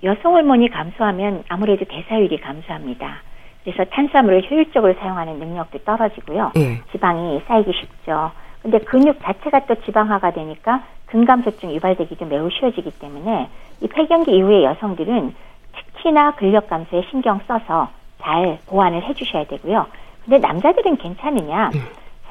여성 0.01 0.33
호르몬이 0.33 0.67
감소하면 0.69 1.43
아무래도 1.47 1.85
대사율이 1.85 2.39
감소합니다. 2.41 3.21
그래서 3.63 3.85
탄수화물을 3.91 4.49
효율적으로 4.49 4.95
사용하는 4.99 5.37
능력도 5.37 5.77
떨어지고요. 5.85 6.53
네. 6.55 6.81
지방이 6.91 7.39
쌓이기 7.47 7.71
쉽죠. 7.79 8.31
근데 8.63 8.79
근육 8.79 9.21
자체가 9.21 9.67
또 9.67 9.75
지방화가 9.85 10.31
되니까 10.31 10.83
근감소증 11.05 11.75
유발되기도 11.75 12.25
매우 12.25 12.49
쉬워지기 12.49 12.97
때문에 12.97 13.47
이 13.81 13.87
폐경기 13.87 14.31
이후의 14.35 14.63
여성들은 14.63 15.35
특히나 15.75 16.31
근력 16.31 16.67
감소에 16.67 17.03
신경 17.11 17.39
써서 17.47 17.89
잘 18.23 18.57
보완을 18.65 19.03
해주셔야 19.03 19.45
되고요. 19.45 19.85
근데 20.25 20.39
남자들은 20.39 20.97
괜찮으냐? 20.97 21.69
네. 21.75 21.79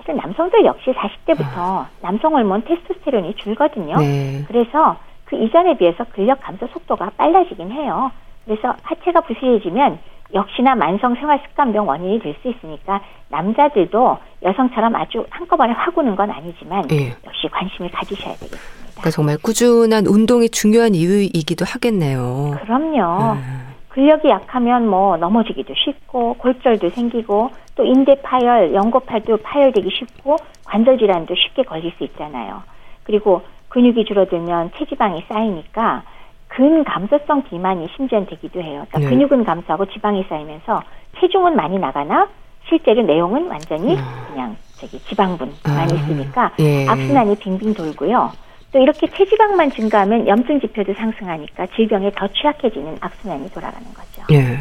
사실 0.07 0.17
남성들 0.17 0.65
역시 0.65 0.93
40대부터 0.93 1.57
아. 1.57 1.89
남성 2.01 2.33
호르몬 2.35 2.63
테스토스테론이 2.65 3.35
줄거든요. 3.37 3.97
네. 3.97 4.45
그래서 4.47 4.97
그 5.25 5.37
이전에 5.37 5.77
비해서 5.77 6.05
근력 6.15 6.41
감소 6.41 6.67
속도가 6.69 7.11
빨라지긴 7.17 7.73
해요. 7.73 8.13
그래서 8.45 8.75
하체가 8.83 9.23
부실해지면 9.23 9.99
역시나 10.33 10.77
만성 10.77 11.15
생활 11.17 11.41
습관병 11.49 11.89
원인이 11.89 12.21
될 12.21 12.35
수 12.43 12.49
있으니까 12.49 13.01
남자들도 13.29 14.19
여성처럼 14.45 14.95
아주 14.95 15.27
한꺼번에 15.31 15.73
확 15.73 15.97
오는 15.99 16.15
건 16.15 16.31
아니지만 16.31 16.87
네. 16.87 17.13
역시 17.27 17.49
관심을 17.51 17.91
가지셔야 17.91 18.35
되겠습니다. 18.35 18.59
그러니까 18.93 19.11
정말 19.11 19.37
꾸준한 19.43 20.07
운동이 20.07 20.49
중요한 20.51 20.95
이유이기도 20.95 21.65
하겠네요. 21.65 22.57
그럼요. 22.63 23.33
음. 23.35 23.66
근력이 23.97 24.29
약하면 24.29 24.87
뭐 24.87 25.17
넘어지기도 25.17 25.73
쉽고 25.75 26.35
골절도 26.35 26.91
생기고 26.91 27.49
또 27.77 27.85
인대 27.85 28.21
파열, 28.21 28.75
연고팔도 28.75 29.39
파열되기 29.39 29.89
쉽고 29.91 30.37
관절 30.65 30.99
질환도 30.99 31.35
쉽게 31.35 31.63
걸릴 31.63 31.91
수 31.97 32.05
있잖아요. 32.05 32.63
그리고 33.05 33.41
근육이 33.71 34.05
줄어들면 34.05 34.73
체지방이 34.77 35.25
쌓이니까 35.27 36.03
근감소성 36.49 37.45
비만이 37.45 37.89
심지어 37.97 38.23
되기도 38.27 38.61
해요. 38.61 38.85
그러니까 38.91 38.99
네. 38.99 39.07
근육은 39.09 39.45
감소하고 39.45 39.87
지방이 39.87 40.25
쌓이면서 40.29 40.83
체중은 41.19 41.57
많이 41.57 41.79
나가나 41.79 42.29
실제로 42.69 43.01
내용은 43.01 43.49
완전히 43.49 43.97
음. 43.97 44.05
그냥 44.29 44.57
저기 44.77 44.99
지방분만 45.05 45.55
아, 45.65 45.85
있으니까 45.85 46.53
예. 46.59 46.87
악순환이 46.87 47.37
빙빙 47.37 47.73
돌고요. 47.73 48.31
또 48.73 48.79
이렇게 48.79 49.07
체지방만 49.09 49.71
증가하면 49.71 50.27
염증 50.27 50.61
지표도 50.61 50.95
상승하니까 50.95 51.67
질병에 51.75 52.11
더 52.17 52.29
취약해지는 52.29 52.99
악순환이 53.01 53.51
돌아가는 53.51 53.87
거죠. 53.95 54.23
예. 54.33 54.59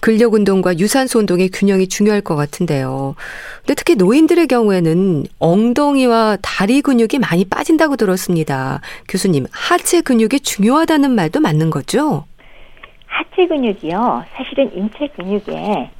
근력 0.00 0.32
운동과 0.32 0.78
유산소 0.78 1.18
운동의 1.18 1.50
균형이 1.50 1.88
중요할 1.88 2.22
것 2.22 2.34
같은데요. 2.34 3.14
근데 3.58 3.74
특히 3.74 3.96
노인들의 3.96 4.46
경우에는 4.46 5.24
엉덩이와 5.38 6.38
다리 6.40 6.80
근육이 6.80 7.18
많이 7.20 7.44
빠진다고 7.44 7.96
들었습니다. 7.96 8.80
교수님, 9.08 9.44
하체 9.52 10.00
근육이 10.00 10.40
중요하다는 10.40 11.10
말도 11.10 11.40
맞는 11.40 11.68
거죠? 11.68 12.24
하체 13.06 13.46
근육이요. 13.46 14.24
사실은 14.32 14.70
인체 14.74 15.06
근육의 15.08 15.90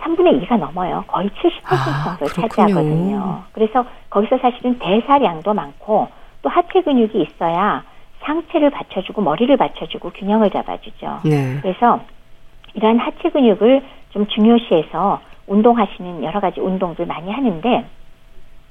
3분의 0.00 0.46
2가 0.46 0.58
넘어요. 0.58 1.04
거의 1.06 1.28
70% 1.28 1.32
아, 1.66 2.16
정도 2.18 2.48
차지하거든요. 2.48 3.44
그래서 3.52 3.84
거기서 4.10 4.38
사실은 4.38 4.78
대사량도 4.78 5.54
많고 5.54 6.08
또 6.46 6.50
하체 6.50 6.80
근육이 6.82 7.22
있어야 7.22 7.82
상체를 8.20 8.70
받쳐주고 8.70 9.20
머리를 9.20 9.56
받쳐주고 9.56 10.10
균형을 10.10 10.50
잡아주죠. 10.50 11.20
네. 11.24 11.58
그래서 11.60 12.00
이러한 12.74 12.98
하체 12.98 13.30
근육을 13.30 13.82
좀 14.10 14.28
중요시해서 14.28 15.20
운동하시는 15.48 16.22
여러 16.22 16.38
가지 16.38 16.60
운동들 16.60 17.04
많이 17.06 17.32
하는데 17.32 17.84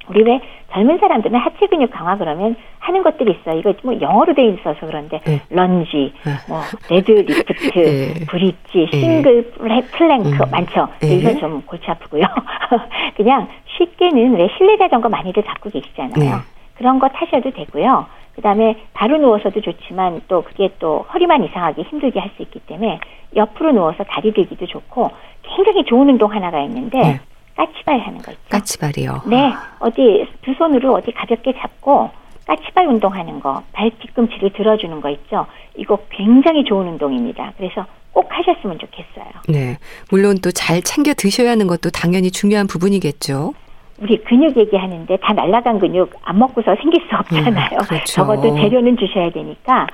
우리 0.08 0.24
왜 0.24 0.40
젊은 0.72 1.00
사람들은 1.00 1.38
하체 1.38 1.68
근육 1.68 1.92
강화 1.92 2.16
그러면 2.16 2.56
하는 2.80 3.04
것들이 3.04 3.38
있어요. 3.42 3.60
이거 3.60 3.74
뭐 3.84 4.00
영어로 4.00 4.34
돼 4.34 4.48
있어서 4.48 4.78
그런데 4.86 5.20
네. 5.26 5.42
런지, 5.50 6.14
네. 6.24 6.32
뭐 6.48 6.62
leg 6.90 7.12
lift, 7.12 7.72
네. 7.74 8.26
bridge, 8.26 8.88
네. 8.90 9.00
single 9.00 9.52
plank 9.92 10.30
음. 10.30 10.50
많죠. 10.50 10.88
네. 11.02 11.16
이건 11.16 11.40
좀 11.40 11.62
골치 11.66 11.92
아프고요. 11.92 12.24
그냥 13.18 13.50
쉽게는 13.78 14.36
왜 14.38 14.48
실내 14.58 14.78
자전거 14.78 15.10
많이들 15.10 15.44
갖고 15.44 15.70
계시잖아요. 15.70 16.55
네. 16.76 16.78
그런 16.78 17.00
거 17.00 17.08
타셔도 17.10 17.52
되고요. 17.52 18.06
그 18.36 18.42
다음에 18.42 18.76
바로 18.94 19.18
누워서도 19.18 19.62
좋지만 19.62 20.22
또 20.28 20.42
그게 20.44 20.70
또 20.80 21.06
허리만 21.14 21.44
이상하게 21.46 21.84
힘들게 21.84 22.20
할 22.20 22.30
수 22.36 22.42
있기 22.44 22.60
때문에 22.60 23.00
옆으로 23.36 23.72
누워서 23.72 24.04
다리 24.04 24.34
들기도 24.34 24.66
좋고 24.66 25.10
굉장히 25.56 25.86
좋은 25.86 26.10
운동 26.10 26.32
하나가 26.34 26.62
있는데 26.64 26.98
네. 27.00 27.20
까치발 27.56 28.00
하는 28.00 28.18
거 28.22 28.32
있죠. 28.32 28.42
까치발이요. 28.50 29.22
네, 29.28 29.54
어디 29.80 30.28
두 30.42 30.54
손으로 30.56 30.94
어디 30.96 31.12
가볍게 31.14 31.54
잡고 31.54 32.10
까치발 32.46 32.88
운동하는 32.88 33.40
거, 33.40 33.64
발 33.72 33.90
뒤꿈치를 34.00 34.52
들어주는 34.52 35.00
거 35.02 35.10
있죠. 35.12 35.46
이거 35.78 35.98
굉장히 36.10 36.64
좋은 36.66 36.88
운동입니다. 36.88 37.54
그래서 37.58 37.86
꼭 38.12 38.28
하셨으면 38.30 38.78
좋겠어요. 38.80 39.26
네, 39.48 39.78
물론 40.12 40.38
또 40.44 40.52
잘 40.52 40.82
챙겨 40.82 41.14
드셔야 41.14 41.52
하는 41.52 41.68
것도 41.68 41.90
당연히 41.92 42.30
중요한 42.32 42.68
부분이겠죠. 42.68 43.54
우리 44.00 44.18
근육 44.24 44.58
얘기하는데 44.58 45.18
다 45.18 45.34
날라간 45.34 45.80
근육 45.80 46.12
안 46.24 46.40
먹고서 46.40 46.76
생길 46.76 47.02
수 47.08 47.16
없잖아요. 47.16 47.78
음, 47.80 47.86
그렇죠. 47.88 48.06
적어도 48.06 48.56
재료는 48.56 48.98
주셔야 48.98 49.30
되니까 49.30 49.88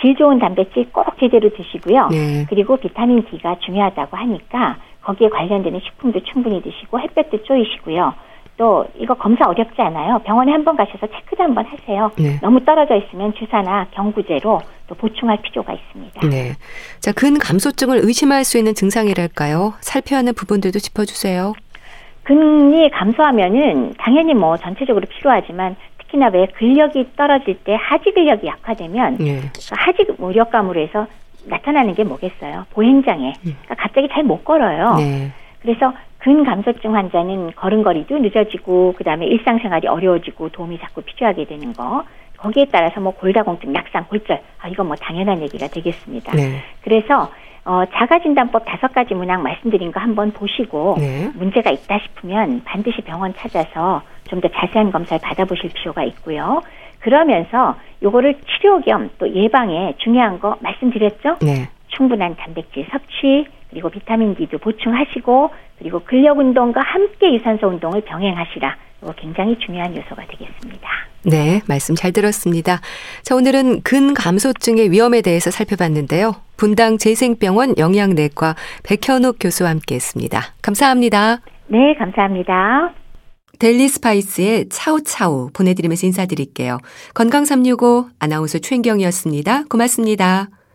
질 0.00 0.14
좋은 0.14 0.38
단백질 0.38 0.90
꼭 0.92 1.06
제대로 1.18 1.50
드시고요. 1.50 2.08
네. 2.08 2.46
그리고 2.48 2.76
비타민 2.76 3.24
D가 3.24 3.56
중요하다고 3.60 4.16
하니까 4.16 4.76
거기에 5.02 5.28
관련되는 5.28 5.80
식품도 5.80 6.20
충분히 6.24 6.62
드시고 6.62 7.00
햇볕도 7.00 7.42
쪼이시고요. 7.42 8.14
또 8.58 8.84
이거 8.98 9.14
검사 9.14 9.48
어렵지 9.48 9.80
않아요. 9.80 10.18
병원에 10.24 10.52
한번 10.52 10.76
가셔서 10.76 11.06
체크도 11.06 11.44
한번 11.44 11.64
하세요. 11.64 12.10
네. 12.18 12.38
너무 12.40 12.64
떨어져 12.64 12.96
있으면 12.96 13.32
주사나 13.34 13.86
경구제로 13.92 14.60
또 14.88 14.94
보충할 14.96 15.40
필요가 15.42 15.72
있습니다. 15.72 16.28
네. 16.28 16.54
자, 16.98 17.12
근 17.12 17.38
감소증을 17.38 18.00
의심할 18.02 18.44
수 18.44 18.58
있는 18.58 18.74
증상이랄까요? 18.74 19.74
살펴야 19.80 20.18
하는 20.18 20.34
부분들도 20.34 20.78
짚어주세요. 20.80 21.54
근이 22.28 22.90
감소하면은 22.90 23.94
당연히 23.96 24.34
뭐 24.34 24.58
전체적으로 24.58 25.06
필요하지만 25.08 25.76
특히나 25.96 26.28
왜 26.28 26.46
근력이 26.46 27.12
떨어질 27.16 27.54
때 27.64 27.74
하지 27.80 28.12
근력이 28.12 28.46
약화되면 28.46 29.16
예. 29.26 29.40
그 29.40 29.48
하지 29.70 30.06
무력감으로 30.18 30.78
해서 30.78 31.06
나타나는 31.46 31.94
게 31.94 32.04
뭐겠어요? 32.04 32.66
보행장애. 32.74 33.28
음. 33.28 33.56
그러니까 33.62 33.74
갑자기 33.76 34.08
잘 34.12 34.24
못 34.24 34.44
걸어요. 34.44 34.96
네. 34.96 35.32
그래서 35.62 35.94
근감소증 36.18 36.94
환자는 36.94 37.52
걸음걸이도 37.52 38.18
늦어지고 38.18 38.92
그다음에 38.98 39.24
일상생활이 39.24 39.88
어려워지고 39.88 40.50
도움이 40.50 40.78
자꾸 40.80 41.00
필요하게 41.00 41.46
되는 41.46 41.72
거. 41.72 42.04
거기에 42.36 42.66
따라서 42.70 43.00
뭐 43.00 43.12
골다공증, 43.14 43.74
약상, 43.74 44.04
골절, 44.04 44.38
아 44.60 44.68
이건 44.68 44.88
뭐 44.88 44.96
당연한 44.96 45.40
얘기가 45.40 45.66
되겠습니다. 45.68 46.32
네. 46.36 46.60
그래서 46.82 47.32
어, 47.68 47.84
자가진단법 47.92 48.64
다섯 48.64 48.94
가지 48.94 49.12
문항 49.14 49.42
말씀드린 49.42 49.92
거 49.92 50.00
한번 50.00 50.32
보시고 50.32 50.96
네. 50.98 51.30
문제가 51.34 51.70
있다 51.70 51.98
싶으면 51.98 52.62
반드시 52.64 53.02
병원 53.02 53.34
찾아서 53.34 54.00
좀 54.28 54.40
더 54.40 54.48
자세한 54.48 54.90
검사를 54.90 55.20
받아보실 55.22 55.70
필요가 55.74 56.02
있고요. 56.04 56.62
그러면서 57.00 57.76
요거를 58.02 58.38
치료 58.46 58.80
겸 58.80 59.10
또 59.18 59.28
예방에 59.34 59.94
중요한 59.98 60.38
거 60.38 60.56
말씀드렸죠? 60.60 61.36
네. 61.42 61.68
충분한 61.88 62.36
단백질 62.36 62.86
섭취 62.90 63.46
그리고 63.70 63.90
비타민 63.90 64.34
D도 64.34 64.58
보충하시고 64.58 65.50
그리고 65.78 66.00
근력 66.04 66.38
운동과 66.38 66.80
함께 66.80 67.34
유산소 67.34 67.68
운동을 67.68 68.02
병행하시라. 68.02 68.76
이거 69.02 69.12
굉장히 69.12 69.56
중요한 69.58 69.96
요소가 69.96 70.26
되겠습니다. 70.26 70.88
네, 71.24 71.60
말씀 71.68 71.94
잘 71.94 72.12
들었습니다. 72.12 72.80
자, 73.22 73.34
오늘은 73.34 73.82
근감소증의 73.82 74.90
위험에 74.90 75.20
대해서 75.22 75.50
살펴봤는데요. 75.50 76.32
분당 76.56 76.98
재생병원 76.98 77.74
영양내과 77.78 78.54
백현욱 78.84 79.36
교수와 79.40 79.70
함께 79.70 79.94
했습니다. 79.96 80.40
감사합니다. 80.62 81.38
네, 81.68 81.94
감사합니다. 81.94 82.92
델리 83.58 83.88
스파이스의 83.88 84.68
차우차우 84.68 85.50
보내드리면서 85.52 86.06
인사드릴게요. 86.06 86.78
건강365 87.14 88.08
아나운서 88.20 88.58
최인경이었습니다. 88.58 89.64
고맙습니다. 89.68 90.48